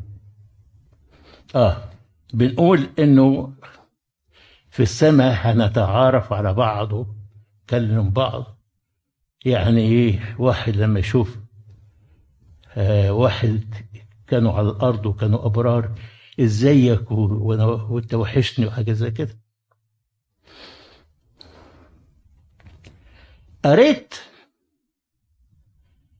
آه 1.55 1.77
بنقول 2.33 2.89
إنه 2.99 3.53
في 4.69 4.83
السماء 4.83 5.33
هنتعارف 5.33 6.33
على 6.33 6.53
بعض 6.53 6.93
ونكلم 6.93 8.09
بعض. 8.09 8.57
يعني 9.45 9.81
إيه؟ 9.81 10.35
واحد 10.39 10.75
لما 10.75 10.99
يشوف 10.99 11.37
آه 12.77 13.11
واحد 13.13 13.63
كانوا 14.27 14.53
على 14.53 14.69
الأرض 14.69 15.05
وكانوا 15.05 15.45
أبرار 15.45 15.91
ازيك 16.39 17.11
و- 17.11 17.27
وأنا- 17.55 17.91
وأنت 17.91 18.13
وحشني 18.13 18.65
وحاجة 18.65 18.91
زي 18.91 19.11
كده. 19.11 19.39
قريت 23.65 24.15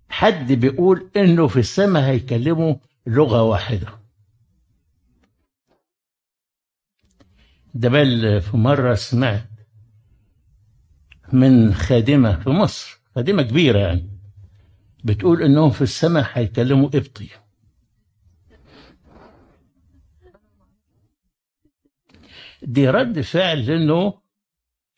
حد 0.09 0.51
بيقول 0.51 1.09
إنه 1.17 1.47
في 1.47 1.59
السماء 1.59 2.03
هيكلموا 2.03 2.75
لغة 3.07 3.41
واحدة. 3.43 3.87
ده 7.73 7.89
بل 7.89 8.41
في 8.41 8.57
مرة 8.57 8.93
سمعت 8.93 9.49
من 11.33 11.73
خادمة 11.73 12.39
في 12.39 12.49
مصر 12.49 12.99
خادمة 13.15 13.43
كبيرة 13.43 13.79
يعني 13.79 14.09
بتقول 15.03 15.43
إنهم 15.43 15.69
في 15.71 15.81
السماء 15.81 16.29
هيكلموا 16.33 16.89
قبطي 16.89 17.29
دي 22.63 22.89
رد 22.89 23.21
فعل 23.21 23.65
لأنه 23.65 24.13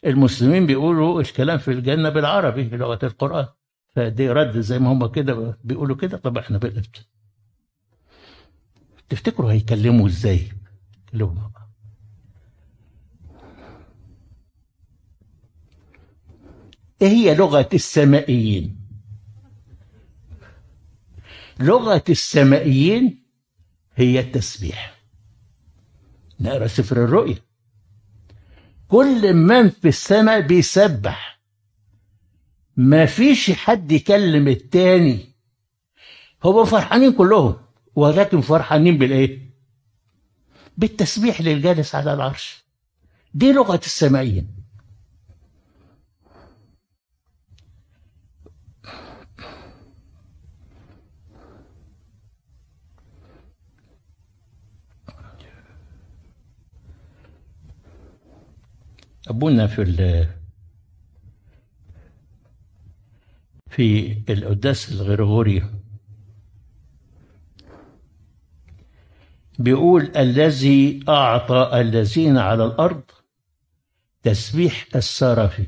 المسلمين 0.06 0.66
بيقولوا 0.66 1.22
الكلام 1.22 1.58
في 1.58 1.72
الجنة 1.72 2.10
بالعربي 2.10 2.64
بلغه 2.64 3.00
القرآن 3.04 3.48
فدي 3.96 4.30
رد 4.30 4.60
زي 4.60 4.80
ما 4.80 4.92
هم 4.92 5.08
كده 5.08 5.58
بيقولوا 5.64 5.96
كده 5.96 6.18
طب 6.18 6.38
إحنا 6.38 6.58
بالقبط 6.58 7.08
تفتكروا 9.10 9.52
هيكلموا 9.52 10.08
إزاي؟ 10.08 10.42
بعض. 11.14 11.52
إيه 17.02 17.08
هي 17.08 17.36
لغة 17.36 17.70
السمائيين؟ 17.74 18.80
لغة 21.60 22.04
السمائيين 22.10 23.24
هي 23.96 24.20
التسبيح 24.20 24.96
نقرأ 26.40 26.68
سفر 26.68 27.04
الرؤيا 27.04 27.45
كل 28.96 29.34
من 29.34 29.70
في 29.70 29.88
السماء 29.88 30.42
بيسبح. 30.42 31.40
ما 32.78 33.06
فيش 33.06 33.52
حد 33.52 33.92
يكلم 33.92 34.48
التاني. 34.48 35.20
هو 36.44 36.66
فرحانين 36.66 37.14
كلهم 37.14 37.56
ولكن 37.96 38.42
فرحانين 38.42 38.98
بالإيه؟ 38.98 39.50
بالتسبيح 40.78 41.42
للجالس 41.42 41.96
على 41.96 42.14
العرش. 42.14 42.64
دي 43.34 43.52
لغة 43.52 43.82
السمائيين 43.86 44.55
أبونا 59.28 59.68
في 59.68 59.82
ال 59.82 60.28
في 63.70 64.18
القداس 64.30 64.92
الغرغوري. 64.92 65.70
بيقول 69.60 70.12
الذي 70.18 71.04
أعطى 71.10 71.70
الذين 71.74 72.38
على 72.38 72.66
الأرض 72.66 73.04
تسبيح 74.24 74.88
السرافي 74.96 75.68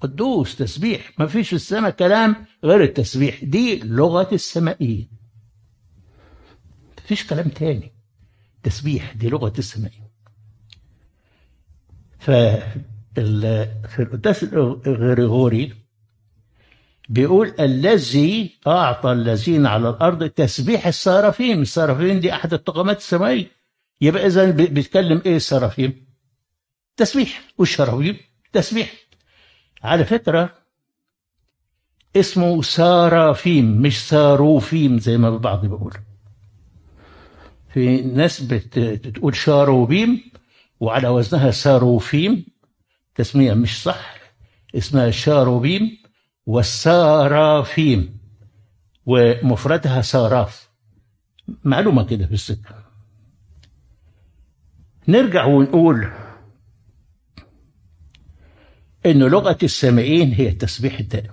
قدوس 0.00 0.56
تسبيح 0.56 1.12
ما 1.18 1.26
فيش 1.26 1.48
في 1.48 1.56
السماء 1.56 1.90
كلام 1.90 2.46
غير 2.64 2.82
التسبيح. 2.82 3.44
دي 3.44 3.80
لغة 3.80 4.28
السمائيين 4.34 5.19
مفيش 7.10 7.26
كلام 7.26 7.48
تاني. 7.48 7.92
تسبيح 8.62 9.12
دي 9.12 9.28
لغة 9.28 9.52
السمائيين 9.58 10.10
ف 12.18 12.30
في 13.90 13.98
القداس 13.98 14.42
الغريغوري 14.44 15.74
بيقول 17.08 17.54
الذي 17.60 18.58
أعطى 18.66 19.12
الذين 19.12 19.66
على 19.66 19.88
الأرض 19.88 20.28
تسبيح 20.28 20.86
السرافيم. 20.86 21.60
السرافيم 21.60 22.20
دي 22.20 22.32
أحد 22.32 22.52
الطغمات 22.52 22.96
السمائية 22.96 23.46
يبقى 24.00 24.26
إذا 24.26 24.50
بيتكلم 24.50 25.22
إيه 25.26 25.36
السرافيم؟ 25.36 26.06
تسبيح. 26.96 27.42
والشرافيم 27.58 28.16
تسبيح. 28.52 28.92
على 29.82 30.04
فكرة 30.04 30.54
اسمه 32.16 32.62
سارافيم 32.62 33.82
مش 33.82 34.08
ساروفيم 34.08 34.98
زي 34.98 35.16
ما 35.18 35.28
البعض 35.28 35.60
بيقول 35.66 35.94
في 37.72 38.00
ناس 38.02 38.40
بتقول 38.42 39.36
شاروبيم 39.36 40.30
وعلى 40.80 41.08
وزنها 41.08 41.50
ساروفيم 41.50 42.46
تسمية 43.14 43.54
مش 43.54 43.82
صح 43.82 44.14
اسمها 44.74 45.10
شاروبيم 45.10 45.98
والسارافيم 46.46 48.18
ومفردها 49.06 50.02
ساراف. 50.02 50.70
معلومة 51.64 52.04
كده 52.04 52.26
في 52.26 52.32
السكة. 52.32 52.84
نرجع 55.08 55.44
ونقول 55.44 56.10
إن 59.06 59.18
لغة 59.18 59.58
السامعين 59.62 60.32
هي 60.32 60.48
التسبيح 60.48 60.98
الدائم. 60.98 61.32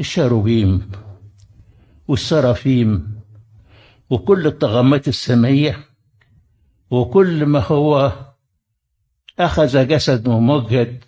الشاروبيم 0.00 0.90
والسرافيم 2.08 3.15
وكل 4.10 4.46
الطغمات 4.46 5.08
السمائية 5.08 5.84
وكل 6.90 7.46
ما 7.46 7.60
هو 7.60 8.12
أخذ 9.38 9.88
جسد 9.88 10.28
ممجد 10.28 11.04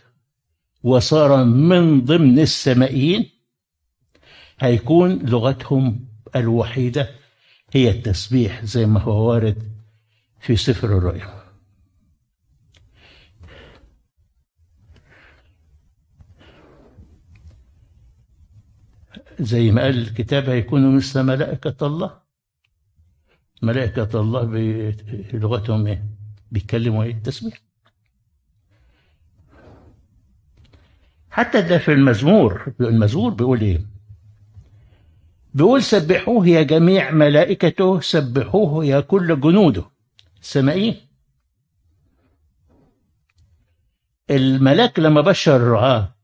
وصار 0.82 1.44
من 1.44 2.04
ضمن 2.04 2.38
السمائيين 2.38 3.30
هيكون 4.61 5.18
لغتهم 5.18 6.08
الوحيدة 6.37 7.11
هي 7.72 7.90
التسبيح 7.90 8.64
زي 8.64 8.87
ما 8.87 9.00
هو 9.00 9.30
وارد 9.30 9.72
في 10.40 10.56
سفر 10.56 10.98
الرؤيا. 10.98 11.38
زي 19.40 19.70
ما 19.70 19.82
قال 19.82 19.98
الكتاب 19.98 20.48
هيكونوا 20.48 20.92
مثل 20.92 21.22
ملائكة 21.22 21.87
الله. 21.87 22.28
ملائكة 23.62 24.21
الله 24.21 24.42
بلغتهم 25.33 25.87
إيه؟ 25.87 26.05
بيتكلموا 26.53 27.05
إيه؟ 27.05 27.11
التسبيح 27.12 27.61
حتى 31.31 31.62
ده 31.62 31.79
في 31.79 31.92
المزمور 31.92 32.73
المزمور 32.81 33.31
بيقول 33.35 33.61
إيه؟ 33.61 33.81
بيقول 35.55 35.83
سبحوه 35.83 36.47
يا 36.49 36.62
جميع 36.62 37.11
ملائكته 37.11 38.01
سبحوه 38.01 38.85
يا 38.85 39.01
كل 39.01 39.40
جنوده. 39.40 39.85
السمائيين 40.42 40.97
الملاك 44.31 44.99
لما 44.99 45.21
بشر 45.21 45.57
الرعاة 45.57 46.14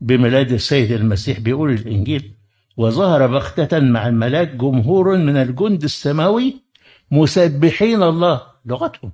بميلاد 0.00 0.52
السيد 0.52 0.92
المسيح 0.92 1.40
بيقول 1.40 1.70
الإنجيل 1.72 2.35
وظهر 2.76 3.26
بغتة 3.26 3.80
مع 3.80 4.08
الملاك 4.08 4.48
جمهور 4.48 5.16
من 5.16 5.36
الجند 5.36 5.84
السماوي 5.84 6.62
مسبحين 7.10 8.02
الله 8.02 8.42
لغتهم. 8.64 9.12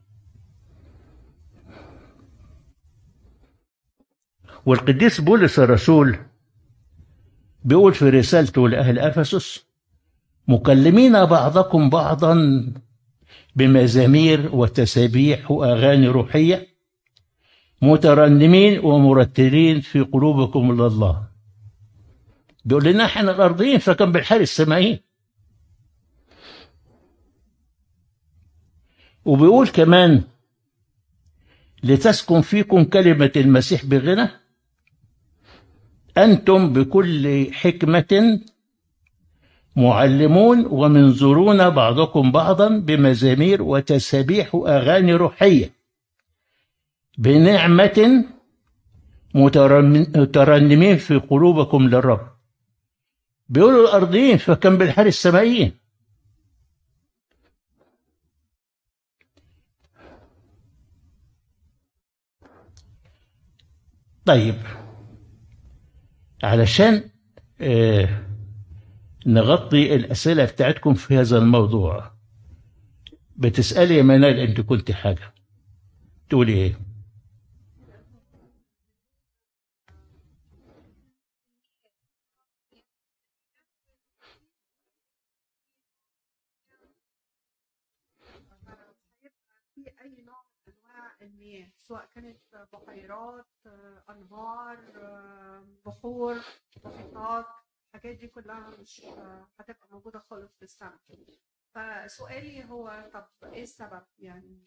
والقديس 4.67 5.21
بولس 5.21 5.59
الرسول 5.59 6.19
بيقول 7.65 7.95
في 7.95 8.11
رسالته 8.11 8.69
لأهل 8.69 8.99
أفسس 8.99 9.65
مكلمين 10.49 11.25
بعضكم 11.25 11.91
بعضا 11.91 12.65
بمزامير 13.57 14.51
وتسابيح 14.57 15.51
وأغاني 15.51 16.09
روحية 16.09 16.67
مترنمين 17.83 18.85
ومرتلين 18.85 19.81
في 19.81 20.01
قلوبكم 20.01 20.73
لله. 20.73 21.32
بيقول 22.65 22.85
لنا 22.85 23.05
إحنا 23.05 23.31
الأرضيين 23.31 23.79
فكان 23.79 24.13
بالحال 24.13 24.41
السمائيين 24.41 24.99
وبيقول 29.25 29.69
كمان 29.69 30.23
لتسكن 31.83 32.41
فيكم 32.41 32.85
كلمة 32.85 33.33
المسيح 33.37 33.85
بغنى؟ 33.85 34.29
أنتم 36.19 36.73
بكل 36.73 37.49
حكمة 37.53 38.41
معلمون 39.77 40.67
ومنظرون 40.67 41.71
بعضكم 41.71 42.33
بعضا 42.33 42.69
بمزامير 42.79 43.63
وتسابيح 43.63 44.55
وأغاني 44.55 45.15
روحية 45.15 45.73
بنعمة 47.19 48.25
مترنمين 49.35 50.97
في 50.97 51.17
قلوبكم 51.17 51.83
للرب. 51.89 52.32
بيقولوا 53.49 53.89
الأرضيين 53.89 54.37
فكان 54.37 54.79
بالحال 54.79 55.07
السمائيين 55.07 55.73
طيب 64.25 64.55
علشان 66.45 67.11
آه 67.61 68.23
نغطي 69.27 69.95
الأسئلة 69.95 70.45
بتاعتكم 70.45 70.95
في 70.95 71.17
هذا 71.17 71.39
الموضوع 71.39 72.13
بتسألي 73.37 73.97
يا 73.97 74.03
منال 74.03 74.39
أنت 74.39 74.61
قلت 74.61 74.91
حاجة 74.93 75.35
تقولي 76.31 76.53
إيه؟ 76.53 76.92
بحيرات 92.73 93.47
انهار 94.11 94.79
بحور 95.87 96.37
محيطات 96.85 97.47
الحاجات 97.95 98.17
دي 98.19 98.27
كلها 98.29 98.71
مش 98.81 99.03
هتبقى 99.61 99.89
موجودة 99.91 100.23
خالص 100.31 100.51
في 100.59 100.63
السماء. 100.63 100.93
فسؤالي 101.75 102.65
هو 102.65 103.11
طب 103.15 103.49
إيه 103.53 103.63
السبب 103.63 104.03
يعني؟ 104.19 104.59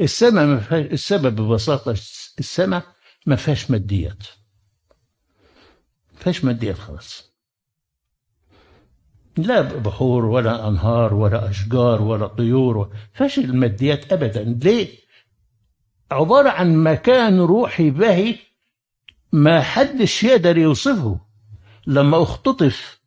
السماء 0.00 0.46
ما 0.46 0.60
فيهاش 0.60 0.86
السبب 0.92 1.40
ببساطة 1.40 1.90
السماء 2.38 2.82
ما 3.26 3.36
فيهاش 3.36 3.70
ماديات. 3.70 4.22
ما 6.12 6.18
فيهاش 6.18 6.44
ماديات 6.44 6.76
خلاص. 6.78 7.28
لا 9.36 9.60
بحور 9.62 10.24
ولا 10.24 10.68
أنهار 10.68 11.14
ولا 11.14 11.50
أشجار 11.50 12.02
ولا 12.02 12.26
طيور 12.26 12.96
فاش 13.12 13.38
الماديات 13.38 14.12
أبدا. 14.12 14.42
ليه؟ 14.42 15.07
عبارة 16.10 16.48
عن 16.50 16.76
مكان 16.76 17.40
روحي 17.40 17.90
باهي 17.90 18.36
ما 19.32 19.62
حدش 19.62 20.24
يقدر 20.24 20.58
يوصفه 20.58 21.20
لما 21.86 22.22
اختطف 22.22 23.00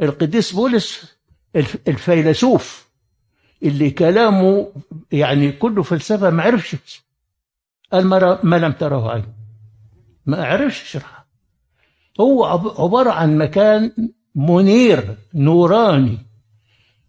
القديس 0.00 0.52
بولس 0.52 1.16
الف- 1.56 1.88
الفيلسوف 1.88 2.86
اللي 3.62 3.90
كلامه 3.90 4.72
يعني 5.12 5.52
كله 5.52 5.82
فلسفة 5.82 6.30
ما 6.30 6.42
عرفش. 6.42 7.02
قال 7.92 8.06
ما 8.42 8.56
لم 8.56 8.72
تره 8.72 9.10
عين. 9.12 9.24
ما 10.26 10.44
عرفش 10.46 10.82
يشرحها 10.82 11.24
هو 12.20 12.44
عب- 12.44 12.80
عبارة 12.80 13.10
عن 13.10 13.38
مكان 13.38 13.92
منير 14.34 15.16
نوراني 15.34 16.18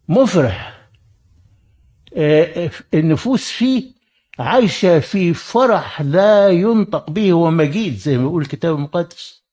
مفرح. 0.07 0.77
آه، 2.15 2.71
النفوس 2.93 3.51
فيه 3.51 3.96
عايشة 4.39 4.99
في 4.99 5.33
فرح 5.33 6.01
لا 6.01 6.49
ينطق 6.49 7.09
به 7.09 7.33
ومجيد 7.33 7.95
زي 7.95 8.17
ما 8.17 8.23
يقول 8.23 8.41
الكتاب 8.41 8.75
المقدس. 8.75 9.43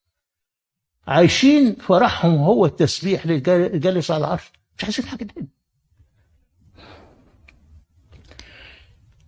عايشين 1.06 1.74
فرحهم 1.74 2.34
هو 2.36 2.66
التسبيح 2.66 3.26
للجالس 3.26 4.10
على 4.10 4.24
العرش. 4.24 4.52
مش 4.78 4.84
عايزين 4.84 5.06
حاجة 5.06 5.24
تاني. 5.24 5.48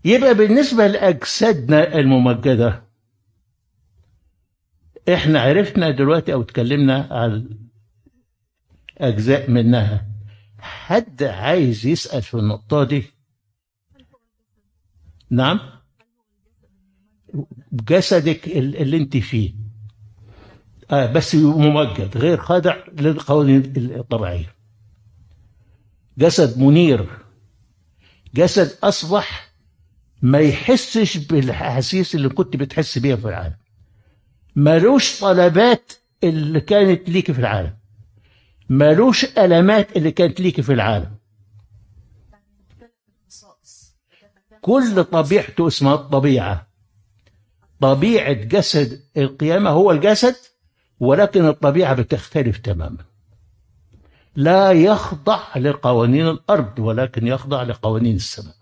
يبقى 0.04 0.34
بالنسبة 0.34 0.86
لأجسادنا 0.86 1.94
الممجدة 1.98 2.82
إحنا 5.14 5.40
عرفنا 5.40 5.90
دلوقتي 5.90 6.32
أو 6.32 6.42
اتكلمنا 6.42 7.08
عن 7.10 7.58
أجزاء 8.98 9.50
منها. 9.50 10.06
حد 10.58 11.22
عايز 11.22 11.86
يسأل 11.86 12.22
في 12.22 12.34
النقطة 12.34 12.84
دي؟ 12.84 13.15
نعم. 15.30 15.60
جسدك 17.72 18.46
ال- 18.46 18.76
اللي 18.76 18.96
انت 18.96 19.16
فيه. 19.16 19.54
آه 20.90 21.12
بس 21.12 21.34
ممجد 21.34 22.16
غير 22.16 22.36
خاضع 22.40 22.76
للقوانين 22.98 23.72
الطبيعية. 23.76 24.54
جسد 26.18 26.58
منير. 26.58 27.06
جسد 28.34 28.70
أصبح 28.84 29.52
ما 30.22 30.38
يحسش 30.38 31.16
بالأحاسيس 31.16 32.14
اللي 32.14 32.28
كنت 32.28 32.56
بتحس 32.56 32.98
بيها 32.98 33.16
في 33.16 33.28
العالم. 33.28 33.56
ملوش 34.56 35.20
طلبات 35.20 35.92
اللي 36.24 36.60
كانت 36.60 37.08
ليك 37.10 37.32
في 37.32 37.38
العالم. 37.38 37.76
ملوش 38.70 39.24
ألمات 39.38 39.96
اللي 39.96 40.10
كانت 40.10 40.40
ليك 40.40 40.60
في 40.60 40.72
العالم. 40.72 41.16
كل 44.66 45.04
طبيعته 45.04 45.66
اسمها 45.66 45.94
الطبيعة. 45.94 46.66
طبيعة 47.80 48.32
جسد 48.32 49.00
القيامة 49.16 49.70
هو 49.70 49.90
الجسد 49.90 50.36
ولكن 51.00 51.46
الطبيعة 51.46 51.94
بتختلف 51.94 52.58
تماما. 52.58 53.04
لا 54.36 54.72
يخضع 54.72 55.56
لقوانين 55.56 56.28
الأرض 56.28 56.78
ولكن 56.78 57.26
يخضع 57.26 57.62
لقوانين 57.62 58.16
السماء. 58.16 58.54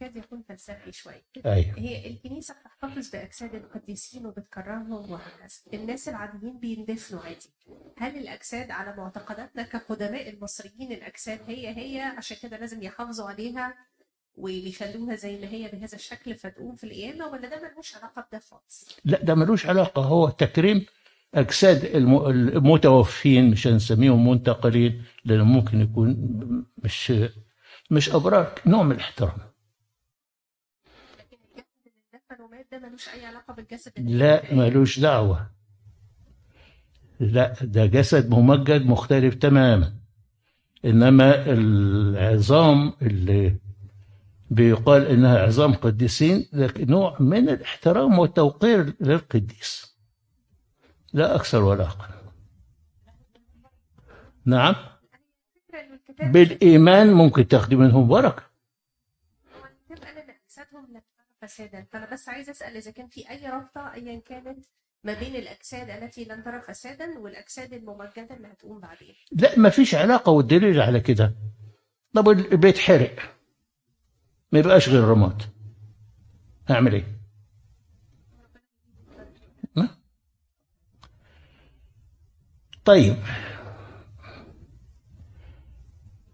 يكاد 0.00 0.16
يكون 0.16 0.42
فلسفي 0.48 0.92
شوية 0.92 1.24
أيوة. 1.46 1.78
هي 1.78 2.10
الكنيسة 2.10 2.54
بتحتفظ 2.82 3.10
بأجساد 3.10 3.54
القديسين 3.54 4.26
وبتكرمهم 4.26 5.10
وهكذا 5.10 5.48
الناس 5.74 6.08
العاديين 6.08 6.58
بيندفنوا 6.58 7.20
عادي. 7.20 7.50
هل 7.98 8.16
الأجساد 8.16 8.70
على 8.70 8.96
معتقداتنا 8.96 9.62
كقدماء 9.62 10.28
المصريين 10.30 10.92
الأجساد 10.92 11.40
هي 11.46 11.68
هي؟ 11.76 12.00
عشان 12.00 12.36
كده 12.42 12.56
لازم 12.58 12.82
يحافظوا 12.82 13.28
عليها 13.28 13.74
ويخلوها 14.36 15.14
زي 15.14 15.40
ما 15.40 15.48
هي 15.48 15.68
بهذا 15.68 15.94
الشكل 15.94 16.34
فتقوم 16.34 16.76
في 16.76 16.84
القيامة 16.84 17.26
ولا 17.26 17.48
ده 17.48 17.68
ملوش 17.72 17.96
علاقة 17.96 18.26
بده 18.28 18.38
خالص؟ 18.38 18.96
لا 19.04 19.22
ده 19.24 19.34
ملوش 19.34 19.66
علاقة. 19.66 20.02
هو 20.02 20.28
تكريم 20.28 20.86
أجساد 21.34 21.84
الم- 21.84 22.26
المتوفين 22.26 23.50
مش 23.50 23.66
هنسميهم 23.66 24.28
منتقلين 24.28 25.04
لأنه 25.24 25.44
ممكن 25.44 25.80
يكون 25.80 26.16
مش 26.84 27.12
مش 27.90 28.10
أبرار 28.14 28.54
نوع 28.66 28.82
من 28.82 28.92
الاحترام 28.92 29.38
لكن 31.18 31.36
الجسد 31.50 31.66
اللي 31.86 31.98
اندفن 32.14 32.42
ومات 32.42 32.67
ده 32.78 32.88
ملوش 32.88 33.08
أي 33.08 33.26
علاقة 33.26 33.54
بالجسد 33.54 33.92
لا 33.96 34.54
ملوش 34.54 34.98
دعوة. 35.00 35.50
لا 37.20 37.54
ده 37.60 37.86
جسد 37.86 38.30
ممجد 38.30 38.86
مختلف 38.86 39.34
تماما. 39.34 39.94
إنما 40.84 41.52
العظام 41.52 42.92
اللي 43.02 43.56
بيقال 44.50 45.06
إنها 45.06 45.38
عظام 45.38 45.74
قديسين 45.74 46.46
ده 46.52 46.72
نوع 46.78 47.16
من 47.20 47.48
الاحترام 47.48 48.18
والتوقير 48.18 48.94
للقديس. 49.00 49.96
لا 51.12 51.34
أكثر 51.34 51.62
ولا 51.62 51.82
أقل. 51.84 52.14
نعم. 54.44 54.74
الكتاب 55.74 56.32
بالإيمان 56.32 57.12
ممكن 57.12 57.48
تاخدي 57.48 57.76
منهم 57.76 58.08
بركة 58.08 58.42
هو 59.56 59.64
الكتاب 59.64 60.08
قال 60.08 60.18
ان 60.18 60.30
اجسادهم 60.44 60.86
لا 60.92 61.00
ترى 61.00 61.24
فسادا 61.48 61.86
فأنا 61.92 62.12
بس 62.12 62.28
عايز 62.28 62.50
أسأل 62.50 62.76
إذا 62.76 62.90
كان 62.90 63.08
في 63.08 63.30
أي 63.30 63.46
رابطة 63.46 63.94
ايا 63.94 64.20
كانت 64.20 64.64
ما 65.04 65.14
بين 65.14 65.36
الأجساد 65.36 65.90
التي 65.90 66.24
لن 66.24 66.44
ترى 66.44 66.60
فسادا 66.60 67.18
والأجساد 67.18 67.72
الممجده 67.72 68.36
اللي 68.36 68.48
هتقوم 68.48 68.80
بعدين. 68.80 69.14
لا 69.32 69.58
ما 69.58 69.70
فيش 69.70 69.94
علاقة 69.94 70.32
والدليل 70.32 70.80
على 70.80 71.00
كده. 71.00 71.34
طب 72.14 72.28
اللي 72.28 72.56
بيتحرق 72.56 73.16
ما 74.52 74.58
يبقاش 74.58 74.88
غير 74.88 75.04
رماد 75.04 75.42
هعمل 76.68 76.94
إيه؟ 76.94 77.18
طيب. 82.84 83.16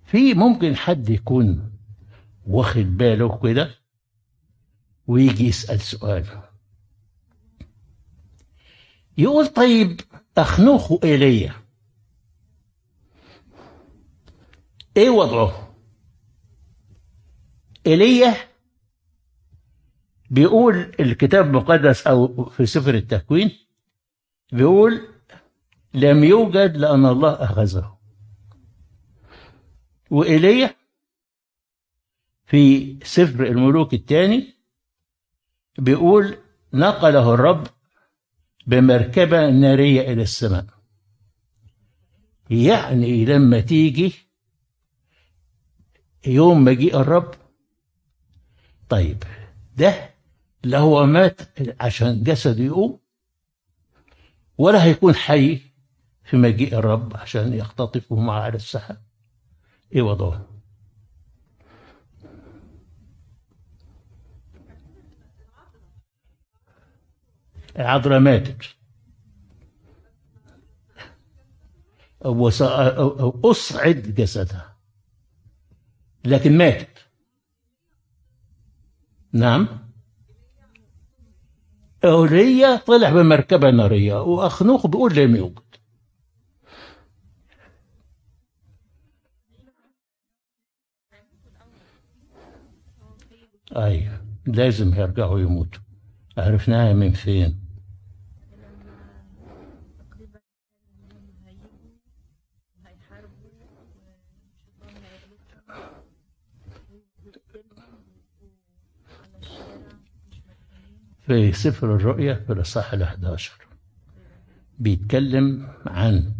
في 0.04 0.34
ممكن 0.34 0.76
حد 0.76 1.10
يكون 1.10 1.72
واخد 2.46 2.96
باله 2.96 3.40
كده؟ 3.42 3.83
ويجي 5.06 5.46
يسأل 5.48 5.80
سؤال. 5.80 6.26
يقول 9.18 9.46
طيب 9.46 10.00
أخنوخ 10.38 10.92
إيليا 11.04 11.54
إيه 14.96 15.10
وضعه؟ 15.10 15.74
ايليا 17.86 18.36
بيقول 20.30 20.92
الكتاب 21.00 21.46
المقدس 21.46 22.06
أو 22.06 22.44
في 22.44 22.66
سفر 22.66 22.94
التكوين 22.94 23.50
بيقول 24.52 25.08
لم 25.94 26.24
يوجد 26.24 26.76
لأن 26.76 27.06
الله 27.06 27.32
أخذه. 27.32 27.98
وايليا 30.10 30.74
في 32.46 32.96
سفر 33.04 33.46
الملوك 33.46 33.94
الثاني 33.94 34.53
بيقول 35.78 36.36
نقله 36.72 37.34
الرب 37.34 37.66
بمركبة 38.66 39.50
نارية 39.50 40.12
إلى 40.12 40.22
السماء. 40.22 40.66
يعني 42.50 43.24
لما 43.24 43.60
تيجي 43.60 44.14
يوم 46.26 46.64
مجيء 46.64 47.00
الرب 47.00 47.34
طيب 48.88 49.22
ده 49.76 50.10
لا 50.62 50.78
هو 50.78 51.06
مات 51.06 51.40
عشان 51.80 52.22
جسده 52.22 52.64
يقوم 52.64 52.98
ولا 54.58 54.84
هيكون 54.84 55.14
حي 55.14 55.60
في 56.24 56.36
مجيء 56.36 56.74
الرب 56.78 57.16
عشان 57.16 57.54
يختطفه 57.54 58.16
معه 58.16 58.40
على 58.40 58.56
السحاب. 58.56 59.02
إيه 59.92 60.02
وضعه؟ 60.02 60.46
العذراء 67.78 68.20
ماتت. 68.20 68.62
أصعد 73.44 74.14
جسدها. 74.16 74.76
لكن 76.24 76.58
ماتت. 76.58 76.98
نعم. 79.32 79.68
أولية 82.04 82.76
طلع 82.86 83.10
بمركبة 83.10 83.70
نارية 83.70 84.22
وأخنوخ 84.22 84.86
بيقول 84.86 85.14
لم 85.14 85.36
يوجد. 85.36 85.62
أيوة 93.76 94.20
لازم 94.46 94.94
يرجعوا 94.94 95.40
يموتوا. 95.40 95.82
عرفناها 96.38 96.92
من 96.92 97.12
فين؟ 97.12 97.63
في 111.26 111.52
سفر 111.52 111.96
الرؤيا 111.96 112.34
في 112.34 112.52
الإصحاح 112.52 112.92
ال 112.92 113.02
11 113.02 113.52
بيتكلم 114.78 115.68
عن 115.86 116.34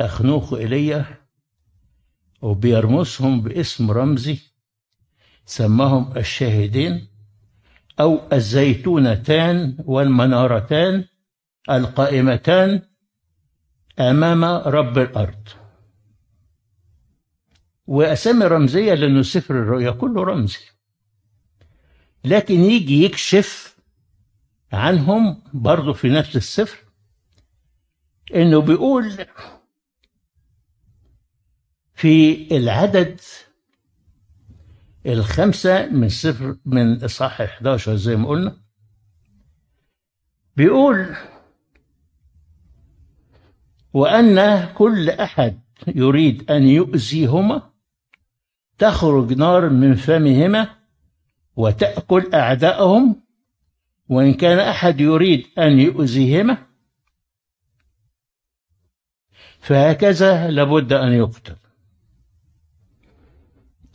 أخنوخ 0.00 0.52
إيليا 0.54 1.04
وبيرمزهم 2.42 3.40
باسم 3.40 3.90
رمزي 3.90 4.38
سماهم 5.44 6.16
الشاهدين 6.16 7.08
أو 8.00 8.20
الزيتونتان 8.32 9.76
والمنارتان 9.84 11.04
القائمتان 11.70 12.82
أمام 14.00 14.44
رب 14.44 14.98
الأرض. 14.98 15.48
وأسامي 17.86 18.44
رمزية 18.44 18.94
لأنه 18.94 19.22
سفر 19.22 19.54
الرؤيا 19.54 19.90
كله 19.90 20.24
رمزي. 20.24 20.58
لكن 22.24 22.54
يجي 22.60 23.04
يكشف 23.04 23.76
عنهم 24.72 25.42
برضه 25.52 25.92
في 25.92 26.08
نفس 26.08 26.36
السفر 26.36 26.78
إنه 28.34 28.60
بيقول 28.60 29.26
في 31.94 32.46
العدد 32.56 33.20
الخمسة 35.06 35.86
من 35.86 36.08
سفر 36.08 36.56
من 36.64 37.04
إصحاح 37.04 37.40
11 37.40 37.96
زي 37.96 38.16
ما 38.16 38.28
قلنا 38.28 38.56
بيقول 40.56 41.16
وأن 43.92 44.66
كل 44.74 45.10
أحد 45.10 45.60
يريد 45.86 46.50
أن 46.50 46.62
يؤذيهما 46.62 47.70
تخرج 48.78 49.32
نار 49.32 49.68
من 49.68 49.94
فمهما 49.94 50.79
وتأكل 51.60 52.30
أعداءهم 52.34 53.22
وإن 54.08 54.34
كان 54.34 54.58
أحد 54.58 55.00
يريد 55.00 55.46
أن 55.58 55.80
يؤذيهما 55.80 56.66
فهكذا 59.60 60.50
لابد 60.50 60.92
أن 60.92 61.12
يقتل. 61.12 61.56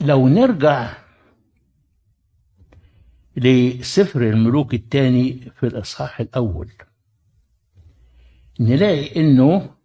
لو 0.02 0.28
نرجع 0.28 0.98
لسفر 3.38 4.22
الملوك 4.22 4.74
الثاني 4.74 5.34
في 5.56 5.68
الإصحاح 5.68 6.20
الأول 6.20 6.72
نلاقي 8.60 9.16
إنه 9.16 9.76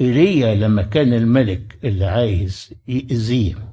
إيليا 0.00 0.54
لما 0.54 0.82
كان 0.82 1.12
الملك 1.12 1.78
اللي 1.84 2.04
عايز 2.04 2.74
يأذيه 2.88 3.69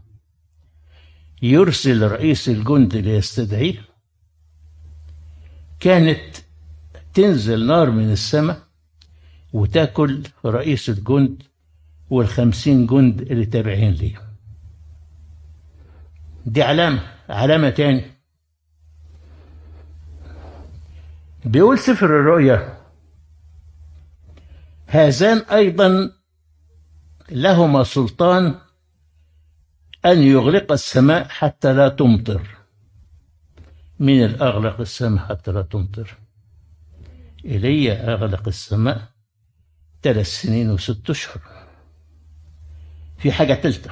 يرسل 1.42 2.12
رئيس 2.12 2.50
الجند 2.50 2.96
ليستدعيه. 2.96 3.82
كانت 5.80 6.36
تنزل 7.14 7.68
نار 7.68 7.92
من 7.92 8.12
السماء 8.12 8.60
وتاكل 9.54 10.24
رئيس 10.46 10.90
الجند 10.90 11.44
والخمسين 12.10 12.86
جند 12.86 13.22
اللي 13.22 13.46
تابعين 13.46 13.92
ليه 13.94 14.22
دي 16.46 16.64
علامة 16.64 17.02
علامة 17.30 17.70
تاني. 17.70 18.06
بيقول 21.46 21.80
سفر 21.80 22.06
الرؤيا 22.06 22.78
هذان 24.88 25.38
أيضا 25.38 26.12
لهما 27.32 27.84
سلطان 27.84 28.56
أن 30.08 30.24
يغلق 30.24 30.72
السماء 30.72 31.28
حتى 31.28 31.74
لا 31.74 31.90
تمطر. 31.90 32.48
من 34.00 34.24
الأغلق 34.24 34.80
السماء 34.80 35.26
حتى 35.26 35.52
لا 35.52 35.62
تمطر. 35.62 36.18
إلي 37.46 37.92
أغلق 37.92 38.48
السماء 38.48 39.02
ثلاث 40.04 40.28
سنين 40.28 40.72
وست 40.72 41.10
أشهر. 41.10 41.42
في 43.18 43.32
حاجة 43.32 43.54
تالتة. 43.54 43.92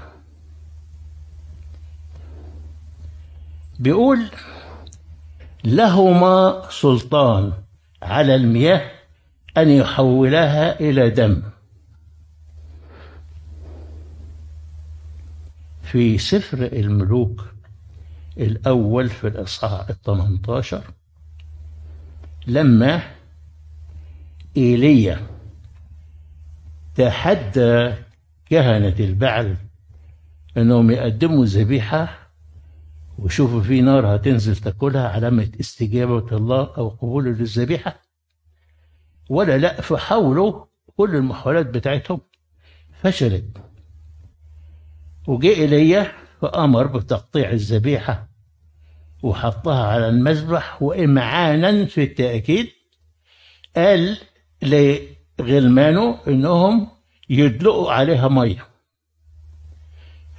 بيقول 3.80 4.20
لهما 5.64 6.68
سلطان 6.70 7.54
على 8.02 8.36
المياه 8.36 8.92
أن 9.58 9.70
يحولها 9.70 10.80
إلى 10.80 11.10
دم. 11.10 11.55
في 15.96 16.18
سفر 16.18 16.64
الملوك 16.64 17.46
الأول 18.38 19.10
في 19.10 19.28
الإصحاح 19.28 19.90
الثمنتاشر 19.90 20.84
لما 22.48 23.02
إيليا 24.58 25.28
تحدى 26.96 27.94
كهنة 28.46 28.96
البعل 29.00 29.58
أنهم 30.58 30.92
يقدموا 30.92 31.46
ذبيحة 31.46 32.30
وشوفوا 33.20 33.62
في 33.62 33.82
نار 33.82 34.16
هتنزل 34.16 34.56
تاكلها 34.56 35.08
علامة 35.10 35.52
استجابة 35.60 36.38
الله 36.38 36.74
أو 36.78 36.90
قبوله 36.90 37.32
للذبيحة. 37.32 38.02
ولا 39.30 39.58
لا 39.58 39.82
فحاولوا 39.82 40.66
كل 40.98 41.16
المحاولات 41.16 41.66
بتاعتهم 41.66 42.22
فشلت. 43.02 43.65
وجاء 45.28 45.66
إلي 45.66 46.12
فأمر 46.42 46.88
بتقطيع 46.88 47.50
الذبيحة 47.50 48.28
وحطها 49.24 49.88
على 49.88 50.10
المذبح 50.10 50.82
وإمعانا 50.84 51.86
في 51.86 52.04
التأكيد 52.04 52.68
قال 53.76 54.18
لغلمانه 54.62 56.20
إنهم 56.28 56.88
يدلقوا 57.30 57.92
عليها 57.92 58.28
مية. 58.28 58.68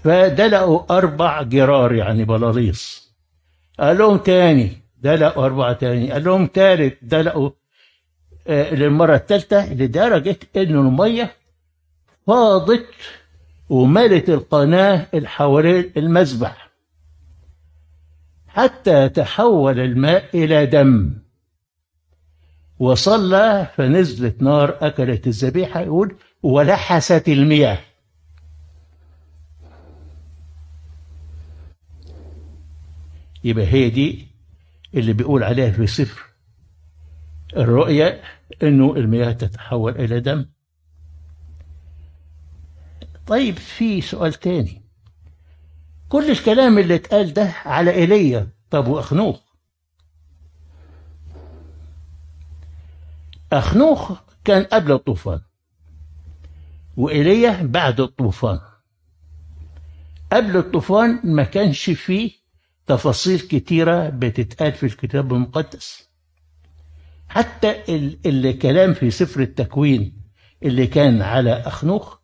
فدلقوا 0.05 0.99
أربع 0.99 1.42
جرار 1.42 1.94
يعني 1.94 2.25
بلاليص. 2.25 3.12
قال 3.81 3.99
لهم 3.99 4.16
تاني 4.18 4.72
دلقوا 4.96 5.44
أربعة 5.44 5.72
تاني. 5.72 6.12
قال 6.12 6.25
لهم 6.25 6.46
تالت 6.46 6.99
دلقوا 7.03 7.51
آه، 8.49 8.75
للمرة 8.75 9.14
الثالثة 9.14 9.72
لدرجة 9.72 10.37
إنه 10.57 10.81
المية 10.81 11.33
فاضت 12.27 12.87
وملت 13.69 14.29
القناة 14.31 15.07
اللي 15.15 15.29
حوالين 15.29 15.93
المذبح. 15.97 16.71
حتى 18.49 19.09
تحول 19.09 19.81
الماء 19.81 20.25
إلى 20.45 20.67
دم. 20.67 21.13
وصلى 22.79 23.67
فنزلت 23.77 24.43
نار 24.43 24.77
أكلت 24.81 25.27
الذبيحة 25.27 25.81
يقول 25.81 26.17
ولحست 26.43 27.29
المياه. 27.29 27.79
يبقى 33.45 33.67
هي 33.67 33.91
دي 33.91 34.27
اللي 34.95 35.13
بيقول 35.13 35.43
عليها 35.43 35.71
في 35.71 35.87
سفر 35.87 36.23
الرؤيا 37.57 38.21
إنه 38.63 38.97
المياه 38.97 39.33
تتحول 39.33 39.93
إلى 39.93 40.21
دم. 40.21 40.47
طيب 43.27 43.57
في 43.57 44.01
سؤال 44.01 44.35
تاني. 44.35 44.83
كل 46.09 46.31
الكلام 46.31 46.79
اللي 46.79 46.95
اتقال 46.95 47.33
ده 47.33 47.53
على 47.64 47.91
إيليا. 47.91 48.49
طب 48.70 48.89
وأخنوخ؟ 48.89 49.41
أخنوخ 53.53 54.12
كان 54.45 54.62
قبل 54.64 54.93
الطوفان 54.93 55.41
وإيليا 56.97 57.62
بعد 57.62 58.01
الطوفان. 58.01 58.61
قبل 60.33 60.57
الطوفان 60.57 61.20
ما 61.24 61.43
كانش 61.45 61.91
فيه 61.91 62.31
تفاصيل 62.87 63.41
كتيرة 63.41 64.09
بتتقال 64.09 64.72
في 64.72 64.87
الكتاب 64.87 65.33
المقدس. 65.33 66.09
حتى 67.29 67.70
ال- 67.97 68.18
الكلام 68.27 68.95
في 68.95 69.11
سفر 69.11 69.41
التكوين 69.41 70.22
اللي 70.62 70.87
كان 70.87 71.22
على 71.22 71.53
أخنوخ 71.53 72.18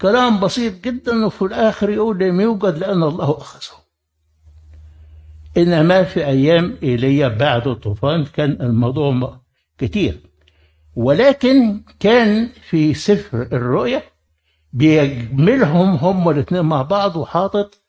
كلام 0.00 0.40
بسيط 0.40 0.84
جدا 0.84 1.26
وفي 1.26 1.42
الآخر 1.42 1.90
يقول 1.90 2.18
لم 2.18 2.40
يوجد 2.40 2.78
لأن 2.78 3.02
الله 3.02 3.30
أخذه. 3.38 3.76
إنما 5.56 6.02
في 6.02 6.26
أيام 6.26 6.76
إيليا 6.82 7.28
بعد 7.28 7.68
الطوفان 7.68 8.24
كان 8.24 8.50
الموضوع 8.60 9.40
كتير. 9.78 10.20
ولكن 10.96 11.80
كان 12.00 12.48
في 12.70 12.94
سفر 12.94 13.42
الرؤيا 13.42 14.02
بيجملهم 14.72 15.94
هم 15.94 16.28
الاثنين 16.28 16.62
مع 16.62 16.82
بعض 16.82 17.16
وحاطط 17.16 17.80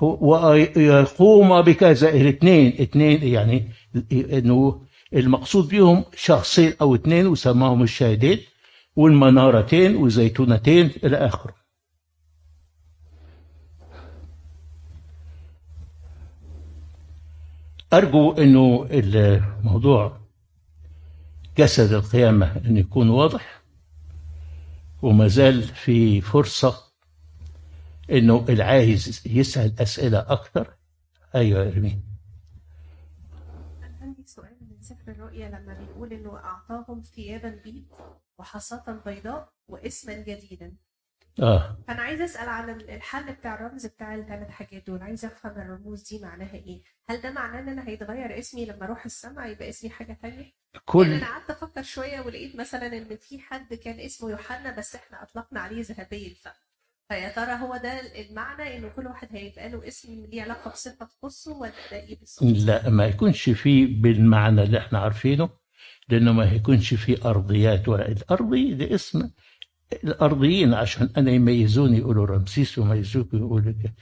ويقوم 0.00 1.62
بكذا 1.62 2.08
الاثنين 2.08 2.72
اثنين 2.80 3.22
يعني 3.22 3.70
إنه 4.12 4.82
المقصود 5.14 5.68
بهم 5.68 6.04
شخصين 6.16 6.72
أو 6.80 6.94
اثنين 6.94 7.26
وسماهم 7.26 7.82
الشاهدين. 7.82 8.38
والمنارتين 8.96 9.96
وزيتونتين 9.96 10.86
إلى 11.04 11.16
آخره. 11.16 11.54
أرجو 17.92 18.32
أنه 18.32 18.86
الموضوع 18.90 20.20
جسد 21.58 21.92
القيامة 21.92 22.56
أن 22.56 22.76
يكون 22.76 23.08
واضح 23.10 23.62
وما 25.02 25.28
زال 25.28 25.62
في 25.62 26.20
فرصة 26.20 26.90
أنه 28.10 28.44
العايز 28.48 29.22
يسأل 29.26 29.80
أسئلة 29.80 30.18
أكثر. 30.18 30.74
أيوة 31.34 31.64
يا 31.64 31.68
إرمين 31.68 32.02
عندي 34.00 34.22
سؤال 34.26 34.56
من 34.60 34.82
سفر 34.82 35.12
الرؤيا 35.12 35.48
لما 35.48 35.78
بيقول 35.78 36.12
إنه 36.12 36.36
أعطاهم 36.36 37.02
ثيابا 37.02 37.60
بيض. 37.64 37.84
وحصاة 38.40 39.02
بيضاء 39.06 39.52
واسما 39.68 40.14
جديدا. 40.14 40.76
آه. 41.42 41.78
فأنا 41.88 42.02
عايزة 42.02 42.24
أسأل 42.24 42.48
عن 42.48 42.70
الحل 42.70 43.32
بتاع 43.32 43.54
الرمز 43.54 43.86
بتاع 43.86 44.14
الثلاث 44.14 44.48
حاجات 44.50 44.86
دول. 44.86 45.02
عايزة 45.02 45.28
أفهم 45.28 45.52
الرموز 45.60 46.02
دي 46.08 46.18
معناها 46.22 46.54
إيه. 46.54 46.82
هل 47.10 47.20
ده 47.20 47.30
معناه 47.30 47.60
إن 47.60 47.68
أنا 47.68 47.88
هيتغير 47.88 48.38
اسمي 48.38 48.64
لما 48.66 48.84
أروح 48.84 49.04
السماء 49.04 49.48
يبقى 49.50 49.68
اسمي 49.68 49.90
تانية؟ 50.22 50.36
يعني 50.36 50.52
كل 50.84 51.12
أنا 51.12 51.26
قعدت 51.26 51.50
أفكر 51.50 51.82
شوية 51.82 52.20
ولقيت 52.20 52.56
مثلا 52.56 52.86
إن 52.86 53.16
في 53.16 53.38
حد 53.38 53.74
كان 53.74 54.00
اسمه 54.00 54.30
يوحنا 54.30 54.76
بس 54.76 54.94
إحنا 54.94 55.22
أطلقنا 55.22 55.60
عليه 55.60 55.82
ذهبي 55.82 56.26
الفم 56.26 56.50
فيا 57.08 57.28
ترى 57.28 57.52
هو 57.52 57.76
ده 57.76 58.00
المعنى 58.20 58.76
إنه 58.76 58.88
كل 58.88 59.06
واحد 59.06 59.28
هيبقى 59.32 59.68
له 59.68 59.88
اسم 59.88 60.26
ليه 60.26 60.42
علاقة 60.42 60.70
بصفة 60.70 61.06
تخصه 61.06 61.56
ولا 61.56 61.72
ده 61.90 61.96
إيه 61.96 62.18
بالظبط؟ 62.18 62.42
لا 62.66 62.88
ما 62.90 63.06
يكونش 63.06 63.50
فيه 63.50 64.02
بالمعنى 64.02 64.62
اللي 64.62 64.78
إحنا 64.78 64.98
عارفينه. 64.98 65.50
لأنه 66.12 66.32
ما 66.32 66.44
يكونش 66.44 66.94
فيه 66.94 67.16
أرضيات 67.24 67.88
الأرضي 67.88 68.74
ده 68.74 68.94
اسم 68.94 69.30
الأرضيين 70.04 70.74
عشان 70.74 71.10
أنا 71.16 71.30
يميزوني 71.30 71.98
يقولوا 71.98 72.26
رمسيس 72.26 72.78
ويميزوك 72.78 73.34
يقولوا 73.34 73.60
لك 73.60 73.92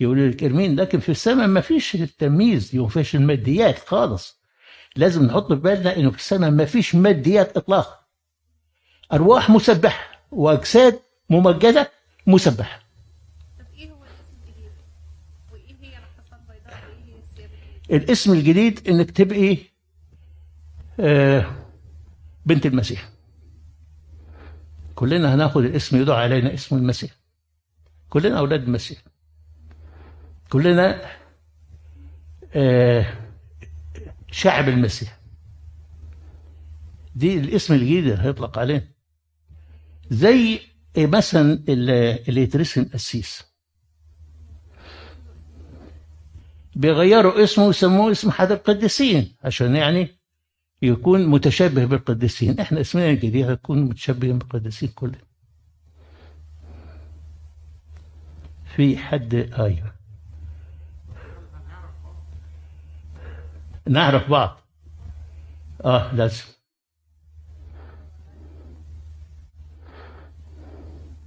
يقولوا 0.00 0.28
لك 0.28 0.44
إرمين 0.44 0.76
لكن 0.80 0.98
في 0.98 1.08
السماء 1.08 1.46
ما 1.46 1.60
فيش 1.60 1.94
التمييز 1.94 2.76
ما 2.76 2.88
فيش 2.88 3.14
الماديات 3.16 3.78
خالص. 3.78 4.40
لازم 4.96 5.22
نحط 5.26 5.48
في 5.52 5.58
بالنا 5.58 5.96
إنه 5.96 6.10
في 6.10 6.16
السماء 6.16 6.50
ما 6.50 6.64
فيش 6.64 6.94
ماديات 6.94 7.56
إطلاقا. 7.56 7.98
أرواح 9.12 9.50
مسبحة 9.50 10.26
وأجساد 10.30 11.00
ممجدة 11.30 11.90
مسبحة. 12.26 12.78
طب 13.58 13.64
إيه 17.90 17.96
الاسم 17.96 18.32
الجديد؟ 18.32 18.88
إنك 18.88 19.10
تبقي 19.10 19.58
بنت 22.46 22.66
المسيح. 22.66 23.08
كلنا 24.94 25.34
هناخد 25.34 25.64
الاسم 25.64 25.96
يدعى 26.02 26.22
علينا 26.22 26.54
اسم 26.54 26.76
المسيح. 26.76 27.10
كلنا 28.08 28.38
أولاد 28.38 28.62
المسيح. 28.62 28.98
كلنا 30.50 31.00
آه 32.54 33.06
شعب 34.30 34.68
المسيح. 34.68 35.18
دي 37.16 37.38
الاسم 37.38 37.74
الجديد 37.74 38.06
اللي 38.06 38.22
هيطلق 38.24 38.58
عليه. 38.58 38.94
زي 40.10 40.60
مثلا 40.98 41.64
اللي 41.68 42.42
يترسم 42.42 42.84
قسيس 42.84 43.44
بيغيروا 46.76 47.44
اسمه 47.44 47.66
ويسموه 47.66 48.10
اسم 48.10 48.30
حد 48.30 48.52
القديسين 48.52 49.36
عشان 49.44 49.76
يعني 49.76 50.08
يكون 50.84 51.26
متشبه 51.26 51.84
بالقديسين. 51.84 52.60
إحنا 52.60 52.80
اسمنا 52.80 53.10
الجديد 53.10 53.46
هيكون 53.46 53.82
متشبه 53.82 54.32
بالقديسين 54.32 54.88
كلنا 54.88 55.18
في 58.76 58.96
حد 58.96 59.34
أيوه 59.34 59.94
نعرف 63.86 64.30
بعض. 64.30 64.58
آه 65.84 66.14
لازم. 66.14 66.44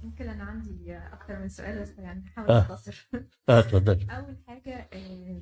يمكن 0.04 0.28
أنا 0.28 0.44
عندي 0.44 0.96
أكتر 0.98 1.38
من 1.38 1.48
سؤال 1.48 1.82
بس 1.82 1.98
يعني 1.98 2.24
هحاول 2.26 2.50
آه. 2.50 2.58
أختصر. 2.60 3.08
آه 3.48 3.58
اتفضل. 3.58 4.06
أول 4.10 4.36
حاجة 4.46 4.88
آه، 4.92 5.40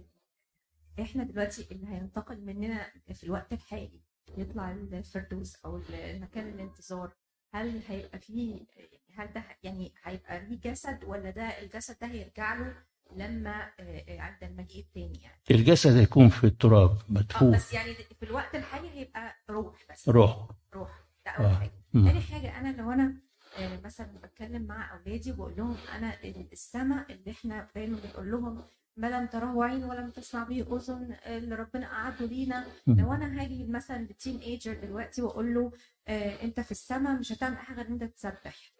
إحنا 1.00 1.24
دلوقتي 1.24 1.66
اللي 1.72 1.86
هينتقل 1.88 2.40
مننا 2.44 2.86
في 3.14 3.24
الوقت 3.24 3.52
الحالي 3.52 4.00
يطلع 4.38 4.70
الفردوس 4.70 5.56
أو 5.64 5.80
المكان 5.90 6.48
الانتظار 6.48 7.12
هل 7.54 7.82
هيبقى 7.88 8.18
فيه 8.18 8.66
هل 9.14 9.32
ده 9.32 9.42
يعني 9.62 9.94
هيبقى 10.04 10.46
ليه 10.46 10.60
جسد 10.60 11.04
ولا 11.04 11.30
ده 11.30 11.42
الجسد 11.42 11.96
ده 12.00 12.06
هيرجع 12.06 12.54
له 12.54 12.74
لما 13.16 13.70
آه، 13.80 14.04
آه، 14.08 14.20
عند 14.20 14.44
المجيء 14.44 14.82
التاني 14.84 15.22
يعني؟ 15.22 15.40
الجسد 15.50 15.96
هيكون 15.96 16.28
في 16.28 16.44
التراب 16.44 16.90
آه 16.90 17.04
مدفون 17.08 17.50
بس 17.50 17.72
يعني 17.72 17.94
في 17.94 18.22
الوقت 18.22 18.54
الحالي 18.54 18.90
هيبقى 18.90 19.36
روح 19.50 19.86
بس. 19.90 20.08
روح. 20.08 20.48
روح. 20.74 20.90
ده 21.26 21.30
أول 21.32 21.46
آه. 21.46 21.54
حاجة. 21.54 21.72
مم. 21.92 22.04
تاني 22.06 22.20
حاجة 22.20 22.60
أنا 22.60 22.82
لو 22.82 22.90
أنا 22.92 23.20
آه، 23.58 23.80
مثلا 23.84 24.06
بتكلم 24.06 24.62
مع 24.62 24.94
أولادي 24.98 25.32
وبقول 25.32 25.56
لهم 25.56 25.76
أنا 25.94 26.24
السماء 26.52 27.12
اللي 27.12 27.30
إحنا 27.30 27.68
دايما 27.74 27.98
بنقول 28.00 28.30
لهم 28.30 28.64
ما 28.96 29.06
لم 29.20 29.26
تره 29.26 29.64
عين 29.64 29.84
ولم 29.84 30.10
تسمع 30.10 30.44
به 30.44 30.76
أذن 30.76 31.16
اللي 31.26 31.54
ربنا 31.54 31.88
قعده 31.88 32.26
لينا. 32.26 32.66
لو 32.86 33.12
أنا 33.12 33.42
هاجي 33.42 33.64
مثلا 33.64 34.02
لتين 34.02 34.38
ايجر 34.38 34.74
دلوقتي 34.74 35.22
وأقول 35.22 35.54
له 35.54 35.72
آه 36.08 36.42
أنت 36.42 36.60
في 36.60 36.70
السماء 36.70 37.18
مش 37.18 37.32
هتعمل 37.32 37.56
حاجة 37.58 37.76
غير 37.76 37.86
إن 37.86 37.92
أنت 37.92 38.04
تسبح. 38.04 38.72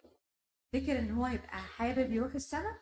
تفتكر 0.73 0.99
إن 0.99 1.11
هو 1.11 1.27
يبقى 1.27 1.57
حابب 1.57 2.11
يروح 2.13 2.35
السماء؟ 2.35 2.73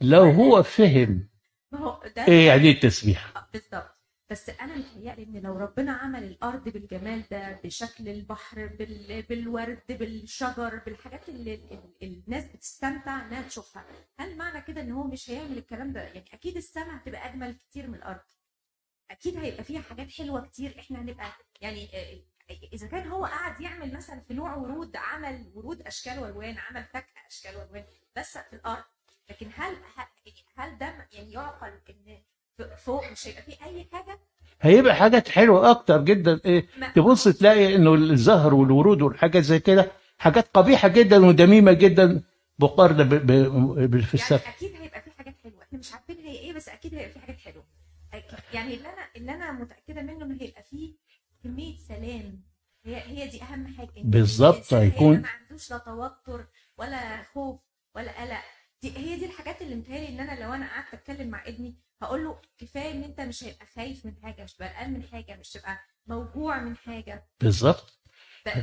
لو 0.00 0.22
هو 0.24 0.62
فهم 0.62 1.28
ما 1.72 1.78
هو 1.78 2.02
ده 2.16 2.26
إيه 2.28 2.46
يعني 2.46 2.70
التسبيح؟ 2.70 3.32
آه، 3.36 3.48
بالظبط 3.52 3.99
بس 4.30 4.48
أنا 4.48 4.76
متهيألي 4.76 5.22
إن 5.22 5.36
لو 5.42 5.56
ربنا 5.58 5.92
عمل 5.92 6.24
الأرض 6.24 6.68
بالجمال 6.68 7.24
ده 7.30 7.60
بشكل 7.64 8.08
البحر 8.08 8.66
بال... 8.66 9.22
بالورد 9.22 9.82
بالشجر 9.88 10.76
بالحاجات 10.86 11.28
اللي 11.28 11.54
ال- 11.54 11.72
ال- 12.02 12.22
الناس 12.26 12.44
بتستمتع 12.44 13.26
إنها 13.26 13.42
تشوفها 13.48 13.84
هل 14.18 14.36
معنى 14.36 14.60
كده 14.62 14.80
إن 14.80 14.92
هو 14.92 15.04
مش 15.04 15.30
هيعمل 15.30 15.58
الكلام 15.58 15.92
ده؟ 15.92 16.02
يعني 16.02 16.24
أكيد 16.32 16.56
السماء 16.56 16.96
هتبقى 16.96 17.28
أجمل 17.28 17.54
كتير 17.54 17.86
من 17.86 17.94
الأرض. 17.94 18.20
أكيد 19.10 19.36
هيبقى 19.36 19.64
فيها 19.64 19.80
حاجات 19.80 20.10
حلوة 20.10 20.40
كتير 20.46 20.78
إحنا 20.78 21.00
هنبقى 21.00 21.32
يعني 21.60 21.88
إذا 22.72 22.86
كان 22.86 23.08
هو 23.08 23.24
قاعد 23.24 23.60
يعمل 23.60 23.94
مثلا 23.94 24.20
في 24.20 24.34
نوع 24.34 24.54
ورود 24.56 24.96
عمل 24.96 25.50
ورود 25.54 25.82
أشكال 25.82 26.18
وألوان 26.18 26.58
عمل 26.58 26.84
فاكهه 26.84 27.26
أشكال 27.26 27.56
وألوان 27.56 27.84
بس 28.16 28.38
في 28.38 28.52
الأرض 28.52 28.84
لكن 29.30 29.50
هل 29.54 29.76
هل 30.56 30.78
ده 30.78 31.08
يعني 31.12 31.32
يعقل 31.32 31.80
إن 31.90 32.22
فوق 32.76 33.10
مش 33.12 33.26
هيبقى 33.28 33.42
فيه 33.42 33.56
أي 33.64 33.86
حاجة؟ 33.92 34.18
هيبقى 34.60 34.94
حاجات 34.96 35.28
حلوة 35.28 35.70
أكتر 35.70 36.00
جدا 36.04 36.40
إيه 36.44 36.66
ما 36.78 36.88
تبص 36.92 37.24
تلاقي 37.28 37.76
إنه 37.76 37.94
الزهر 37.94 38.54
والورود 38.54 39.02
والحاجات 39.02 39.42
زي 39.42 39.58
كده 39.60 39.92
حاجات 40.18 40.48
قبيحة 40.54 40.88
جدا 40.88 41.26
ودميمة 41.26 41.72
جدا 41.72 42.22
مقارنه 42.58 43.02
ب- 43.02 43.14
ب- 43.26 43.90
ب- 43.90 44.00
في 44.00 44.16
يعني 44.16 44.42
أكيد 44.56 44.76
هيبقى 44.80 45.02
في 45.02 45.10
حاجات 45.18 45.34
حلوة. 45.44 45.62
إحنا 45.62 45.78
مش 45.78 45.92
عارفين 45.92 46.16
هي 46.18 46.38
إيه 46.38 46.52
بس 46.52 46.68
أكيد 46.68 46.94
هيبقى 46.94 47.10
في 47.10 47.18
حاجات 47.18 47.38
حلوة. 47.38 47.64
يعني 48.54 48.74
اللي 48.74 48.88
أنا 48.88 49.06
اللي 49.16 49.34
أنا 49.34 49.52
متأكدة 49.52 50.02
منه 50.02 50.24
ان 50.24 50.38
هيبقى 50.40 50.62
فيه 50.70 50.94
كمية 51.44 51.76
سلام. 51.88 52.42
هي 52.84 52.96
هي 53.06 53.26
دي 53.28 53.42
أهم 53.42 53.66
حاجة. 53.78 53.90
بالظبط، 53.96 54.74
هيكون- 54.74 55.20
ما 55.20 55.28
عندوش 55.28 55.70
لا 55.70 55.78
توتر 55.78 56.46
ولا 56.76 57.22
خوف 57.34 57.60
ولا 57.94 58.20
قلق. 58.22 58.40
دي 58.82 58.96
هي 58.96 59.16
دي 59.16 59.26
الحاجات 59.26 59.62
اللي 59.62 59.74
متهيألي 59.74 60.08
إن 60.08 60.20
أنا 60.28 60.40
لو 60.44 60.52
أنا 60.52 60.66
قعدت 60.68 60.94
أتكلم 60.94 61.28
مع 61.28 61.42
ابني 61.46 61.74
هقول 62.02 62.24
له 62.24 62.38
كفاية 62.58 62.92
إن 62.92 63.02
أنت 63.04 63.20
مش 63.20 63.44
هيبقى 63.44 63.66
خايف 63.76 64.06
من 64.06 64.12
حاجة 64.22 64.42
مش 64.44 64.54
تبقى 64.54 64.68
قلقان 64.68 64.92
من 64.92 65.02
حاجة 65.02 65.36
مش 65.36 65.50
تبقى 65.50 65.78
موجوع 66.06 66.60
من 66.60 66.76
حاجة. 66.76 67.24
بالظبط. 67.40 67.98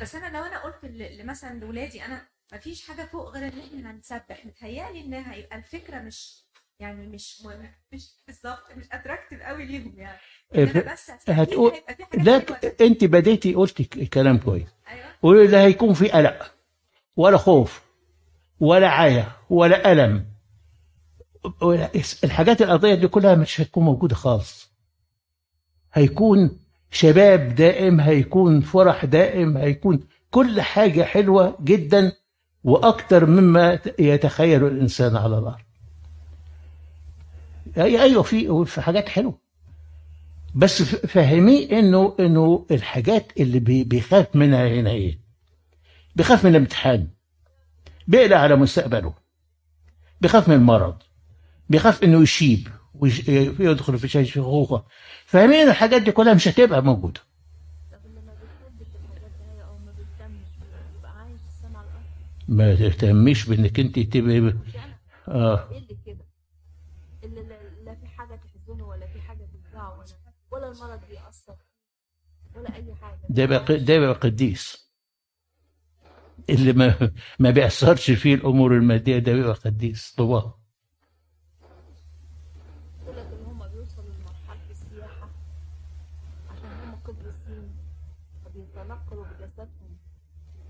بس 0.02 0.16
أنا 0.16 0.38
لو 0.38 0.44
أنا 0.44 0.64
قلت 0.64 0.80
مثلا 1.24 1.60
لاولادي 1.60 2.06
أنا 2.06 2.28
ما 2.52 2.58
فيش 2.58 2.88
حاجة 2.88 3.06
فوق 3.06 3.30
غير 3.38 3.54
إن 3.54 3.60
إحنا 3.60 3.92
هنسبح. 3.92 4.46
متهيألي 4.46 5.02
ان 5.02 5.14
هيبقى 5.14 5.58
الفكرة 5.58 6.00
مش 6.00 6.44
يعني 6.80 7.08
مش 7.08 7.42
م- 7.46 7.72
مش 7.94 8.10
بالظبط 8.28 8.72
مش 8.76 8.86
اتراكتيف 8.92 9.42
قوي 9.42 9.66
ليهم 9.66 9.94
يعني. 10.00 10.18
أنا 10.56 10.94
بس 10.94 11.12
هتقول- 11.30 11.74
هيبقى 11.74 12.24
لا. 12.24 12.62
أنت 12.82 13.04
بديتي 13.04 13.54
قلتي 13.54 13.84
كلام 14.06 14.38
كويس. 14.38 14.68
أيوه. 14.88 15.06
ولا 15.22 15.62
هيكون 15.66 15.94
في 15.94 16.10
قلق 16.12 16.54
ولا 17.16 17.38
خوف 17.38 17.82
ولا 18.60 18.90
عيا 18.90 19.32
ولا 19.50 19.92
ألم. 19.92 20.26
الحاجات 22.24 22.62
الأرضية 22.62 22.94
دي 22.96 23.08
كلها 23.08 23.36
مش 23.36 23.62
هتكون 23.62 23.84
موجودة 23.86 24.16
خالص. 24.16 24.72
هيكون 25.94 26.60
شباب 26.92 27.56
دائم 27.56 28.00
هيكون 28.00 28.62
فرح 28.62 29.06
دائم 29.06 29.58
هيكون 29.58 30.00
كل 30.32 30.62
حاجة 30.62 31.04
حلوة 31.04 31.58
جدا 31.62 32.12
وأكثر 32.64 33.26
مما 33.26 33.80
يتخيل 34.00 34.64
الإنسان 34.68 35.16
على 35.16 35.38
الأرض. 35.38 35.58
أيوه 37.78 38.24
في 38.24 38.66
في 38.66 38.82
حاجات 38.82 39.10
حلوة. 39.10 39.38
بس 40.56 40.82
فهميه 40.84 41.80
انه 41.80 42.16
إنه 42.20 42.66
الحاجات 42.72 43.32
اللي 43.40 43.60
بي- 43.60 43.84
بيخاف 43.84 44.36
منها 44.36 44.68
هنا 44.68 44.90
إيه؟ 44.90 45.20
بيخاف 46.16 46.46
من 46.46 46.52
الامتحان 46.52 47.08
بيقلق 48.08 48.38
على 48.38 48.56
مستقبله 48.56 49.14
بيخاف 50.22 50.50
من 50.50 50.56
المرض. 50.56 50.96
بيخاف 51.70 52.04
إنه 52.04 52.22
يشيب 52.22 52.68
ويدخل 52.94 54.00
في 54.00 54.08
شيخوخة 54.08 54.86
فاهمين؟ 55.26 55.68
الحاجات 55.68 56.02
دي 56.02 56.12
كلها 56.12 56.34
مش 56.34 56.48
هتبقى 56.48 56.80
اللي 56.80 58.22
ما 62.48 62.76
تهتميش 62.76 63.50
بإنك 63.50 63.80
أنت 63.80 64.00
تبقى 64.00 64.54
آه. 65.28 65.70
لا, 67.86 67.96
في 67.96 68.08
حاجة 68.08 68.36
تحزنه 68.36 68.88
ولا 68.88 69.08
في 69.08 69.22
حاجة 69.22 69.48
ولا 70.52 70.72
المرض 70.72 71.00
بيأثر 71.10 71.56
ولا 72.56 72.76
اي 72.76 72.96
حاجة 72.96 73.20
ده 73.30 73.44
يبقى 73.44 73.78
ده 73.78 73.94
يبقى 73.94 74.14
قديس. 74.14 74.88
اللي 76.50 76.74
ما 76.74 77.12
ما 77.40 77.50
بيأثرش 77.52 78.12
فيه 78.12 78.36
الأمور 78.36 78.78
المادية 78.78 79.18
ده 79.20 79.34
بيبقى 79.34 79.54
قديس. 79.54 80.14
طبعا 80.18 80.54
يقول 83.04 83.18
لك 83.18 83.26
ان 83.40 83.46
هم 83.46 83.68
بيوصلوا 83.68 84.06
لمرحله 84.14 84.72
السياحه 84.72 85.30
عشان 86.50 86.70
هم 86.84 86.96
قديسين 86.96 87.70
فبيتنقلوا 88.46 89.26
بجسدهم 89.26 89.98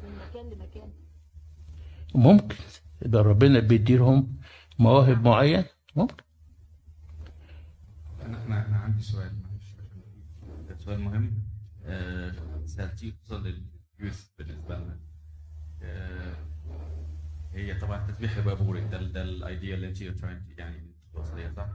من 0.03 0.17
مكان 0.29 0.49
لمكان 0.49 0.91
ممكن. 2.17 2.55
ده 3.01 3.21
ربنا 3.21 3.59
بيديلهم 3.59 4.37
مواهب 4.79 5.27
معين 5.27 5.63
ممكن. 5.95 6.23
أنا 8.25 8.67
أنا 8.67 8.77
عندي 8.77 9.03
سؤال 9.03 9.31
معلش. 9.43 9.75
سؤال 10.83 10.99
مهم. 10.99 11.43
آه، 11.85 12.33
سألتيه 12.65 13.11
خصوصا 13.11 13.37
لليوث 13.99 14.29
بالنسبة 14.39 14.77
لنا. 14.77 14.99
آه، 15.81 16.35
هي 17.53 17.73
طبعا 17.79 18.09
التسبيح 18.09 18.39
بورد 18.39 18.89
ده 18.89 19.01
ده 19.03 19.21
الايديا 19.21 19.75
اللي 19.75 19.87
انت 19.87 20.01
يعني 20.57 20.91
توصليها 21.13 21.51
صح؟ 21.53 21.69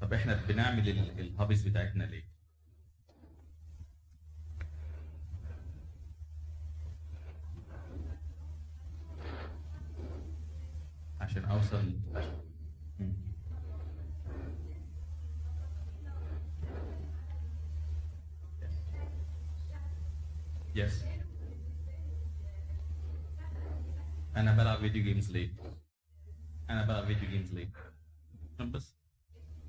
طب 0.00 0.12
إحنا 0.12 0.46
بنعمل 0.48 0.88
ال- 0.88 1.20
الهابيز 1.20 1.68
بتاعتنا 1.68 2.04
ليه؟ 2.04 2.24
عشان 11.30 11.44
أوصل 11.44 11.92
مم. 12.98 13.14
yes 20.74 21.04
أنا 24.36 24.56
بلعب 24.56 24.78
video 24.78 25.02
games 25.04 25.30
ليه 25.32 25.50
أنا 26.70 26.84
بلعب 26.86 27.06
video 27.06 27.30
games 27.30 27.54
ليه 27.54 27.70
عشان 28.54 28.72
بس 28.72 28.96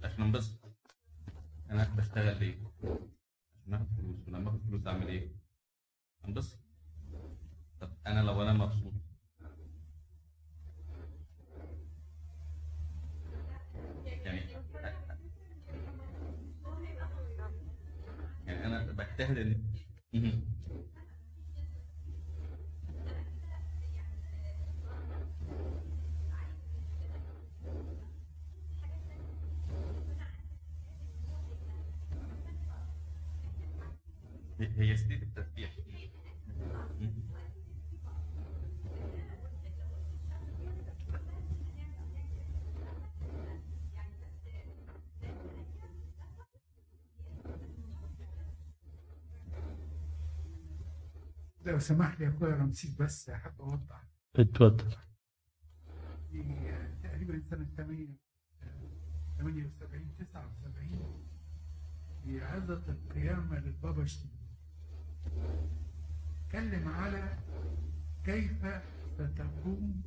عشان 0.03 0.31
بس 0.31 0.59
أنا 1.69 1.83
بشتغل 1.95 2.39
ليه 2.39 2.57
عشان 3.61 3.73
اخد 3.73 3.87
فلوس. 3.97 4.27
ولما 4.27 4.49
أخد 4.49 4.61
فلوس 4.63 4.87
أعمل 4.87 5.07
إيه؟ 5.07 5.31
عشان 6.21 6.33
بس 6.33 6.57
طب 7.81 7.93
أنا 8.07 8.19
لو 8.19 8.41
أنا 8.41 8.53
مبسوط 8.53 8.93
يعني 14.05 14.39
يعني 18.47 18.91
هي 34.59 34.67
هي 34.77 34.97
ستيت 34.97 35.23
التسبيح 35.23 35.71
مهم. 36.99 37.23
لو 51.65 51.70
سمح 51.81 52.19
لي 52.19 52.25
يا 52.25 52.29
أخويا 52.29 52.55
رمسيس 52.55 52.95
بس 53.01 53.29
حابب 53.29 53.61
أوضح. 53.61 54.03
اتفضل. 54.35 54.95
في 56.31 56.43
تقريبا 57.03 57.41
سنة 57.49 57.67
8 57.77 58.07
78 59.37 60.15
79 60.17 61.23
في 62.23 62.41
عظة 62.43 62.83
القيامة 62.89 63.59
للبابا 63.59 64.05
شنودة 64.05 64.31
اتكلم 66.45 66.87
على 66.87 67.37
كيف 68.25 68.65
ستقوم 69.13 70.03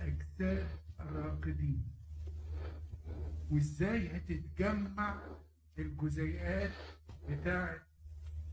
أجساد 0.00 0.68
الراقدين 1.00 1.84
وإزاي 3.50 4.16
هتتجمع 4.16 5.20
الجزيئات 5.78 6.70
بتاعة 7.30 7.76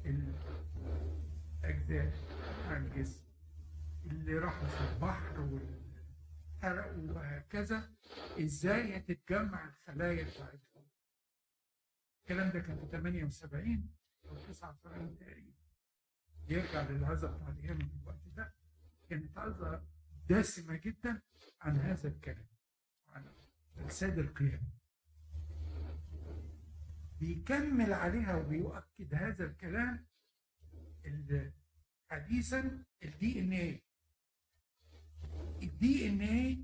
الأجزاء. 0.06 2.14
الجسم. 2.78 3.24
اللي 4.06 4.34
راحوا 4.34 4.68
في 4.68 4.94
البحر 4.94 5.40
والحرقوا 5.40 7.12
وهكذا 7.12 7.92
إزاي 8.40 8.98
هتتجمع 8.98 9.68
الخلايا 9.70 10.24
بتاعتهم؟ 10.24 10.88
الكلام 12.22 12.50
ده 12.52 12.60
كان 12.60 12.78
في 12.78 12.86
78 12.92 13.90
أو 14.30 14.36
79 14.36 15.18
تقريبا. 15.18 15.52
يرجع 16.48 16.90
للعظة 16.90 17.36
بتاع 17.38 17.50
القيامة 17.50 17.88
في 17.88 17.96
الوقت 18.04 18.28
ده. 18.36 18.54
كانت 19.10 19.38
عظة 19.38 19.84
دسمة 20.30 20.76
جدا 20.78 21.22
عن 21.62 21.78
هذا 21.78 22.08
الكلام 22.10 22.48
عن 23.08 23.26
أجساد 23.78 24.20
القيامة 24.20 24.72
بيكمل 27.20 27.94
عليها 27.94 28.36
وبيؤكد 28.36 29.14
هذا 29.16 29.46
الكلام 29.46 30.06
ال- 31.06 31.54
حديثا 32.12 32.84
الدي 33.04 33.40
ان 33.40 33.52
إيه 33.54 33.82
الدي 35.64 36.10
ان 36.10 36.22
إيه 36.22 36.58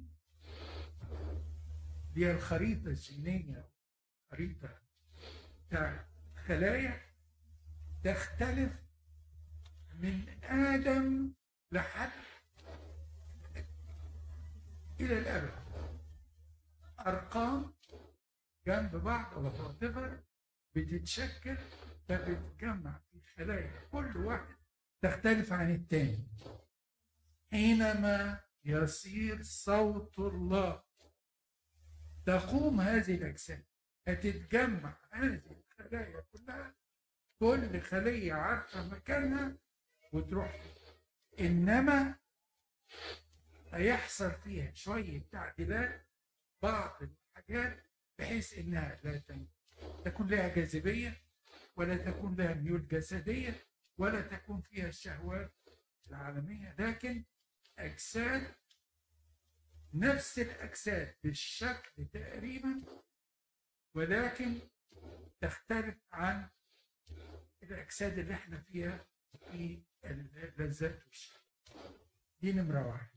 هي 2.16 2.32
الخريطة 2.32 2.88
الجينية 2.88 3.70
خريطة 4.32 4.70
بتاع 5.68 6.06
خلايا 6.48 7.02
تختلف 8.04 8.72
من 9.94 10.30
آدم 10.44 11.34
لحد 11.72 12.10
إلى 15.00 15.20
الأبد. 15.20 15.54
أرقام 17.00 17.74
جنب 18.68 18.96
بعض 18.96 19.34
whatever 19.34 20.10
بتتشكل 20.76 21.58
فبتتجمع 22.08 23.00
في 23.12 23.22
خلايا 23.38 23.82
كل 23.92 24.18
واحد 24.18 24.57
تختلف 25.02 25.54
عن 25.54 25.76
التاني. 25.76 26.28
حينما 27.52 28.40
يصير 28.66 29.44
صوت 29.44 30.20
الله 30.20 30.84
تقوم 32.26 32.82
هذه 32.82 33.16
الأجسام 33.16 33.64
هتتجمع 34.08 34.98
هذه 35.12 35.42
الخلايا 35.80 36.22
كلها 36.32 36.76
كل 37.40 37.82
خلية 37.82 38.34
عارفة 38.34 38.88
مكانها 38.88 39.58
وتروح. 40.14 40.62
إنما 41.40 42.16
هيحصل 43.74 44.32
فيها 44.32 44.74
شوية 44.74 45.22
تعديلات 45.32 46.08
بعض 46.62 47.04
الحاجات 47.04 47.84
بحيث 48.20 48.58
إنها 48.58 49.00
لا 49.04 49.22
تكون 50.06 50.28
لها 50.28 50.48
جاذبية 50.56 51.18
ولا 51.76 51.98
تكون 51.98 52.36
لها 52.36 52.54
ميول 52.54 52.88
جسدية 52.88 53.67
ولا 53.98 54.22
تكون 54.22 54.62
فيها 54.62 54.88
الشهوات 54.88 55.54
العالمية. 56.10 56.76
لكن 56.80 57.26
أجساد 57.80 58.56
نفس 59.94 60.40
الأجساد 60.40 61.16
بالشكل 61.24 62.06
تقريبا 62.06 62.82
ولكن 63.94 64.60
تختلف 65.42 65.96
عن 66.12 66.50
الأجساد 67.64 68.18
اللي 68.18 68.34
إحنا 68.34 68.60
فيها 68.62 69.06
في 69.52 69.84
اللذات 70.06 71.06
والشهوة 71.06 71.42
دي 72.42 72.54
نمرة 72.54 72.88
واحد 72.88 73.10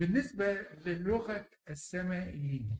بالنسبة 0.00 0.52
للغة 0.62 1.48
السمائيين 1.70 2.78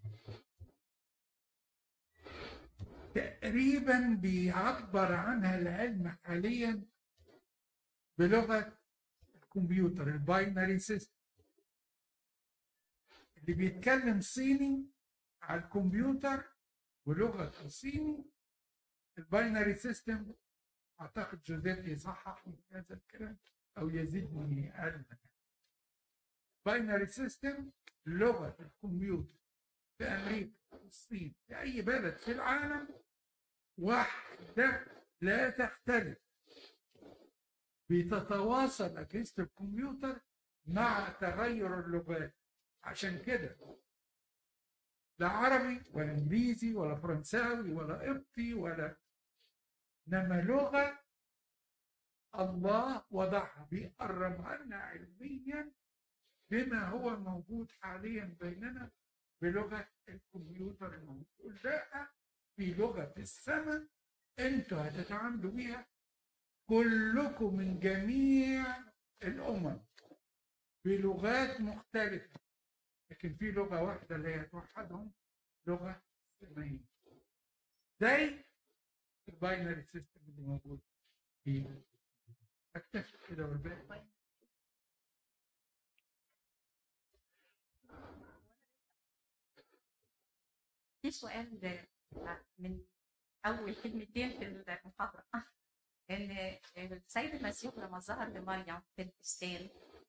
تقريبا 3.14 4.18
بيعبر 4.22 5.12
عنها 5.12 5.58
العلم 5.58 6.08
حاليا 6.08 6.84
بلغة 8.18 8.78
الكمبيوتر 9.34 10.08
ال 10.08 10.18
binary 10.18 10.78
system 10.78 11.14
اللي 13.36 13.54
بيتكلم 13.54 14.20
صيني 14.20 14.86
على 15.42 15.60
الكمبيوتر 15.60 16.44
ولغة 17.06 17.64
الصيني 17.66 18.24
ال 19.18 19.26
binary 19.26 19.74
system 19.74 20.34
أعتقد 21.00 21.42
جوزيف 21.42 21.78
يصحح 21.88 22.46
من 22.46 22.56
هذا 22.72 22.94
الكلام 22.94 23.38
أو 23.78 23.88
يزيدني 23.90 24.70
علما. 24.70 25.04
binary 26.66 27.06
system 27.06 27.70
لغة 28.06 28.56
الكمبيوتر 28.60 29.38
في 29.98 30.04
أمريكا 30.04 30.58
في 30.70 30.84
الصين 30.86 31.34
في 31.46 31.60
أي 31.60 31.82
بلد 31.82 32.16
في 32.16 32.32
العالم 32.32 33.03
واحدة 33.78 34.86
لا 35.20 35.50
تختلف. 35.50 36.18
بتتواصل 37.90 38.98
أجهزة 38.98 39.42
الكمبيوتر 39.42 40.20
مع 40.66 41.08
تغير 41.08 41.80
اللغات. 41.80 42.34
عشان 42.84 43.22
كده 43.22 43.56
لا 45.18 45.28
عربي 45.28 45.82
ولا 45.92 46.12
إنجليزي 46.12 46.74
ولا 46.74 46.94
فرنساوي 46.94 47.72
ولا 47.72 47.94
قبطي 47.94 48.54
ولا 48.54 48.96
إنما 50.08 50.40
لغة 50.40 51.04
الله 52.34 53.04
وضعها 53.10 53.68
بيقربها 53.70 54.56
لنا 54.56 54.76
علميا 54.76 55.72
بما 56.50 56.88
هو 56.88 57.16
موجود 57.16 57.70
حاليا 57.70 58.36
بيننا 58.40 58.90
بلغة 59.42 59.88
الكمبيوتر. 60.08 60.94
الموجود 60.94 61.58
لا 61.64 62.08
في 62.56 62.74
في 63.14 63.20
السماء 63.20 63.86
أنتوا 64.38 64.88
هتتعاملوا 64.88 65.50
بيها 65.50 65.86
كلكم 66.68 67.56
من 67.56 67.80
جميع 67.80 68.76
الأمم 69.22 69.80
بلغات 70.84 71.60
مختلفة 71.60 72.40
لكن 73.10 73.34
في 73.36 73.50
لغة 73.50 73.82
واحدة 73.82 74.16
اللي 74.16 74.28
هي 74.34 74.44
توحدهم 74.44 75.12
لغة 75.66 76.02
سماويه 76.40 76.84
زي 78.00 78.44
ال 79.28 79.36
binary 79.36 79.82
system 79.82 80.20
اللي 80.28 80.42
موجود 80.42 80.80
في 81.44 81.82
اكتشف 82.76 83.30
كده 83.30 83.46
والباقي. 83.46 84.06
في 91.02 91.10
سؤال 91.10 91.60
من 92.58 92.80
أول 93.46 93.74
كلمتين 93.74 94.30
في 94.30 94.44
المحاضرة 94.46 95.24
إن 96.10 96.56
السيد 96.76 97.34
المسيح 97.34 97.74
لما 97.76 97.98
ظهر 97.98 98.28
لمريم 98.28 98.80
في 98.96 99.02
البستان 99.02 99.68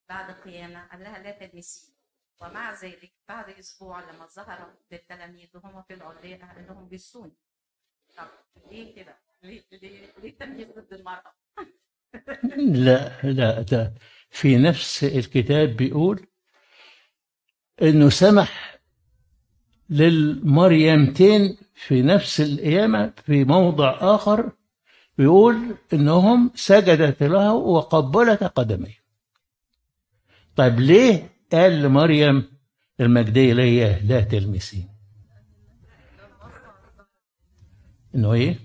بعد 0.09 0.29
القيامة 0.29 0.87
قال 0.87 0.99
لها 0.99 1.19
لا 1.23 1.31
تلمسيه 1.47 1.93
ومع 2.41 2.73
ذلك 2.73 3.13
بعد 3.29 3.49
أسبوع 3.49 4.11
لما 4.11 4.25
ظهر 4.27 4.73
للتلاميذ 4.91 5.47
وهم 5.53 5.83
في 5.83 5.93
العلية 5.93 6.35
قال 6.35 6.67
لهم 6.67 6.89
جسوني 6.89 7.33
طب 8.17 8.27
ليه 8.71 8.95
كده؟ 8.95 9.17
ليه 9.43 9.63
ليه 9.71 10.13
ليه 10.17 10.29
التمييز 10.29 10.67
ضد 10.69 10.93
المرأة؟ 10.93 11.33
لا 12.57 13.21
لا 13.23 13.61
ده 13.61 13.93
في 14.29 14.57
نفس 14.57 15.03
الكتاب 15.03 15.69
بيقول 15.69 16.27
إنه 17.81 18.09
سمح 18.09 18.79
للمريمتين 19.89 21.57
في 21.75 22.01
نفس 22.01 22.41
القيامة 22.41 23.13
في 23.25 23.43
موضع 23.43 23.97
آخر 24.15 24.51
بيقول 25.17 25.75
إنهم 25.93 26.51
سجدت 26.55 27.23
له 27.23 27.53
وقبلت 27.53 28.43
قدميه. 28.43 29.05
طيب 30.55 30.79
ليه 30.79 31.29
قال 31.51 31.81
لمريم 31.81 32.43
المجدية 32.99 33.53
ليا 33.53 33.99
لا 33.99 34.21
تلمسين؟ 34.21 34.89
إنه 38.15 38.33
إيه؟ 38.33 38.55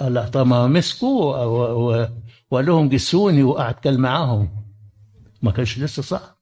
الله 0.00 0.28
طب 0.28 0.46
ما 0.46 0.66
و- 1.72 2.06
وقال 2.50 2.66
لهم 2.66 2.88
جسوني 2.88 3.42
وقعد 3.42 3.74
كل 3.74 3.98
معاهم. 3.98 4.48
ما 5.42 5.50
كانش 5.50 5.78
لسه 5.78 6.02
صح 6.02 6.35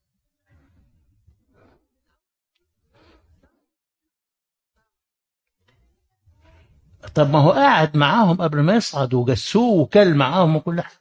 طب 7.14 7.30
ما 7.30 7.38
هو 7.38 7.50
قاعد 7.52 7.96
معاهم 7.96 8.36
قبل 8.42 8.60
ما 8.60 8.74
يصعد 8.76 9.14
وجسوه 9.14 9.80
وكل 9.80 10.14
معاهم 10.14 10.56
وكل 10.56 10.80
حاجة. 10.80 11.00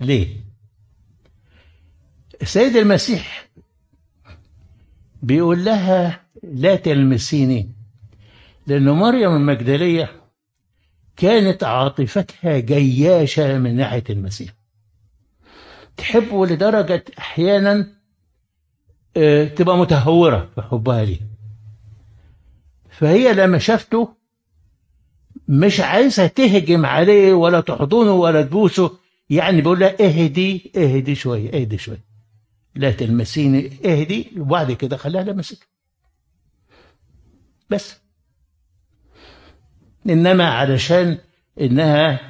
ليه؟ 0.00 0.36
السيد 2.42 2.76
المسيح 2.76 3.48
بيقول 5.22 5.64
لها 5.64 6.20
لا 6.42 6.76
تلمسيني 6.76 7.72
لأن 8.66 8.88
مريم 8.90 9.36
المجدلية 9.36 10.20
كانت 11.16 11.64
عاطفتها 11.64 12.58
جياشة 12.58 13.58
من 13.58 13.76
ناحية 13.76 14.04
المسيح. 14.10 14.54
تحبه 15.96 16.46
لدرجة 16.46 17.04
أحيانا 17.18 17.86
آه، 19.16 19.44
تبقى 19.44 19.78
متهورة 19.78 20.50
في 20.54 20.62
حبها 20.62 21.04
ليه 21.04 21.29
فهي 23.00 23.34
لما 23.34 23.58
شافته 23.58 24.14
مش 25.48 25.80
عايزة 25.80 26.26
تهجم 26.26 26.86
عليه 26.86 27.32
ولا 27.32 27.60
تحضنه 27.60 28.12
ولا 28.12 28.42
تبوسه 28.42 28.98
يعني 29.30 29.60
بيقول 29.60 29.80
لها 29.80 29.96
اهدي 30.06 30.72
اهدي 30.76 31.14
شوية 31.14 31.60
اهدي 31.60 31.78
شوية. 31.78 32.04
لا 32.74 32.90
تلمسيني 32.90 33.70
اهدي 33.84 34.30
وبعد 34.36 34.72
كده 34.72 34.96
خليها 34.96 35.22
لمسك 35.22 35.68
بس. 37.70 37.96
إنما 40.08 40.44
علشان 40.48 41.18
إنها 41.60 42.20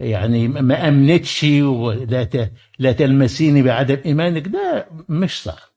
يعني 0.00 0.48
ما 0.48 0.88
أمنتش 0.88 1.44
ولا 1.44 2.48
لا 2.78 2.92
تلمسيني 2.92 3.62
بعدم 3.62 3.98
إيمانك 4.06 4.48
ده 4.48 4.86
مش 5.08 5.42
صح. 5.42 5.73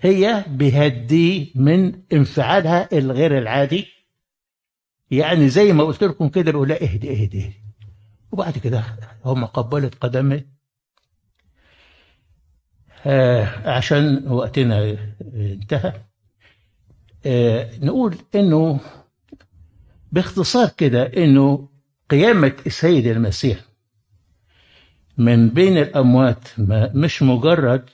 هي 0.00 0.44
بهدي 0.48 1.52
من 1.54 2.00
انفعالها 2.12 2.88
الغير 2.98 3.38
العادي. 3.38 3.86
يعني 5.10 5.48
زي 5.48 5.72
ما 5.72 5.84
قلت 5.84 6.04
لكم 6.04 6.28
كده 6.28 6.52
بيقول 6.52 6.68
لها 6.68 6.82
اهدي 6.82 7.10
اهدي 7.10 7.44
اهدي. 7.44 7.52
وبعد 8.32 8.58
كده 8.58 8.84
هم 9.24 9.44
قبلت 9.44 9.94
قدمه 9.94 10.42
آه 13.06 13.68
عشان 13.68 14.28
وقتنا 14.28 14.96
انتهى. 15.34 15.92
آه 17.26 17.70
نقول 17.78 18.16
إنه 18.34 18.80
باختصار 20.12 20.68
كده 20.68 21.02
إنه 21.02 21.68
قيامة 22.10 22.52
السيد 22.66 23.06
المسيح 23.06 23.58
من 25.18 25.48
بين 25.48 25.78
الأموات 25.78 26.48
ما 26.58 26.90
مش 26.94 27.22
مجرد 27.22 27.90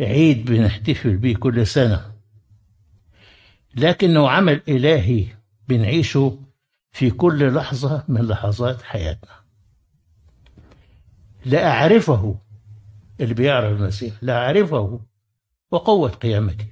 عيد 0.00 0.44
بنحتفل 0.44 1.16
بيه 1.16 1.36
كل 1.36 1.66
سنة. 1.66 2.12
لكنه 3.74 4.30
عمل 4.30 4.62
إلهي 4.68 5.26
بنعيشه 5.68 6.38
في 6.92 7.10
كل 7.10 7.54
لحظة 7.54 8.04
من 8.08 8.20
لحظات 8.20 8.82
حياتنا. 8.82 9.34
لا 11.44 11.70
أعرفه 11.70 12.38
اللي 13.20 13.34
بيعرف 13.34 13.80
المسيح 13.80 14.14
لا 14.22 14.46
أعرفه 14.46 15.00
وقوة 15.70 16.10
قيامته. 16.10 16.66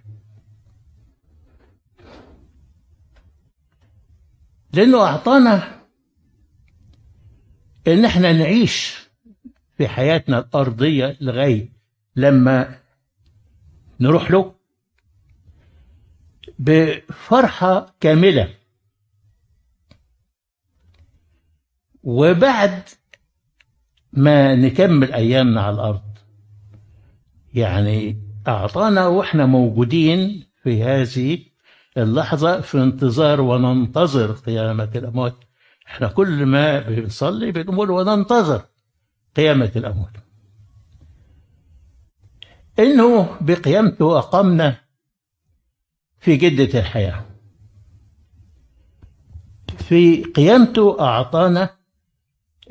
لأنه 4.72 5.02
أعطانا 5.02 5.78
إن 7.86 8.04
إحنا 8.04 8.32
نعيش 8.32 9.08
في 9.76 9.88
حياتنا 9.88 10.38
الأرضية 10.38 11.16
لغاية 11.20 11.72
لما 12.16 12.78
نروح 14.00 14.30
له 14.30 14.54
بفرحة 16.58 17.94
كاملة. 18.00 18.54
وبعد 22.02 22.82
ما 24.12 24.54
نكمل 24.54 25.12
أيامنا 25.12 25.62
على 25.62 25.74
الأرض 25.74 26.02
يعني 27.54 28.22
أعطانا 28.48 29.06
وإحنا 29.06 29.46
موجودين 29.46 30.46
في 30.62 30.82
هذه 30.82 31.38
اللحظة 31.96 32.60
في 32.60 32.82
انتظار 32.82 33.40
وننتظر 33.40 34.32
قيامة 34.32 34.90
الأموات. 34.96 35.36
إحنا 35.86 36.08
كل 36.08 36.46
ما 36.46 36.78
بنصلي 36.78 37.52
بنقول 37.52 37.90
وننتظر 37.90 38.62
قيامة 39.36 39.72
الأموات. 39.76 40.27
إنه 42.78 43.36
بقيامته 43.40 44.18
أقمنا 44.18 44.80
في 46.20 46.36
جدة 46.36 46.78
الحياة. 46.78 47.24
في 49.78 50.24
قيامته 50.24 51.00
أعطانا 51.00 51.70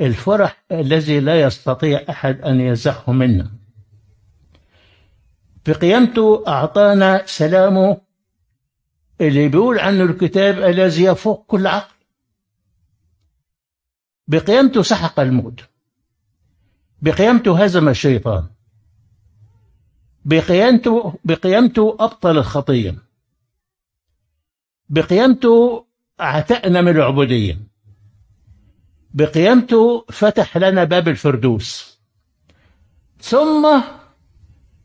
الفرح 0.01 0.63
الذي 0.71 1.19
لا 1.19 1.41
يستطيع 1.41 2.05
أحد 2.09 2.41
أن 2.41 2.61
يزحه 2.61 3.11
منا. 3.11 3.51
بقيامته 5.65 6.43
أعطانا 6.47 7.25
سلامه 7.25 8.01
اللي 9.21 9.49
بيقول 9.49 9.79
عنه 9.79 10.03
الكتاب 10.03 10.59
الذي 10.59 11.03
يفوق 11.03 11.45
كل 11.47 11.67
عقل. 11.67 11.95
بقيامته 14.27 14.81
سحق 14.81 15.19
الموت. 15.19 15.63
بقيامته 17.01 17.63
هزم 17.63 17.89
الشيطان. 17.89 18.47
بقيامته 20.27 21.13
بقيامته 21.25 21.97
أبطل 21.99 22.37
الخطية 22.37 22.95
بقيامته 24.89 25.85
عتقنا 26.19 26.81
من 26.81 26.91
العبودية. 26.91 27.57
بقيامته 29.13 30.05
فتح 30.09 30.57
لنا 30.57 30.83
باب 30.83 31.07
الفردوس. 31.07 31.97
ثم 33.19 33.81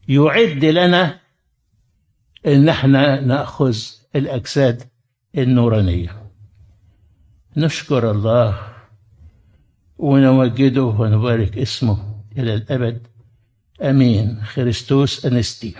يعد 0.08 0.64
لنا 0.64 1.20
إن 2.46 2.68
إحنا 2.68 3.20
نأخذ 3.20 3.76
الأجساد 4.16 4.82
النورانية. 5.38 6.30
نشكر 7.56 8.10
الله 8.10 8.58
ونمجده 9.98 10.82
ونبارك 10.82 11.58
اسمه 11.58 12.22
إلى 12.38 12.54
الأبد. 12.54 13.06
Amén. 13.82 14.38
Christus 14.54 15.24
anesti. 15.24 15.74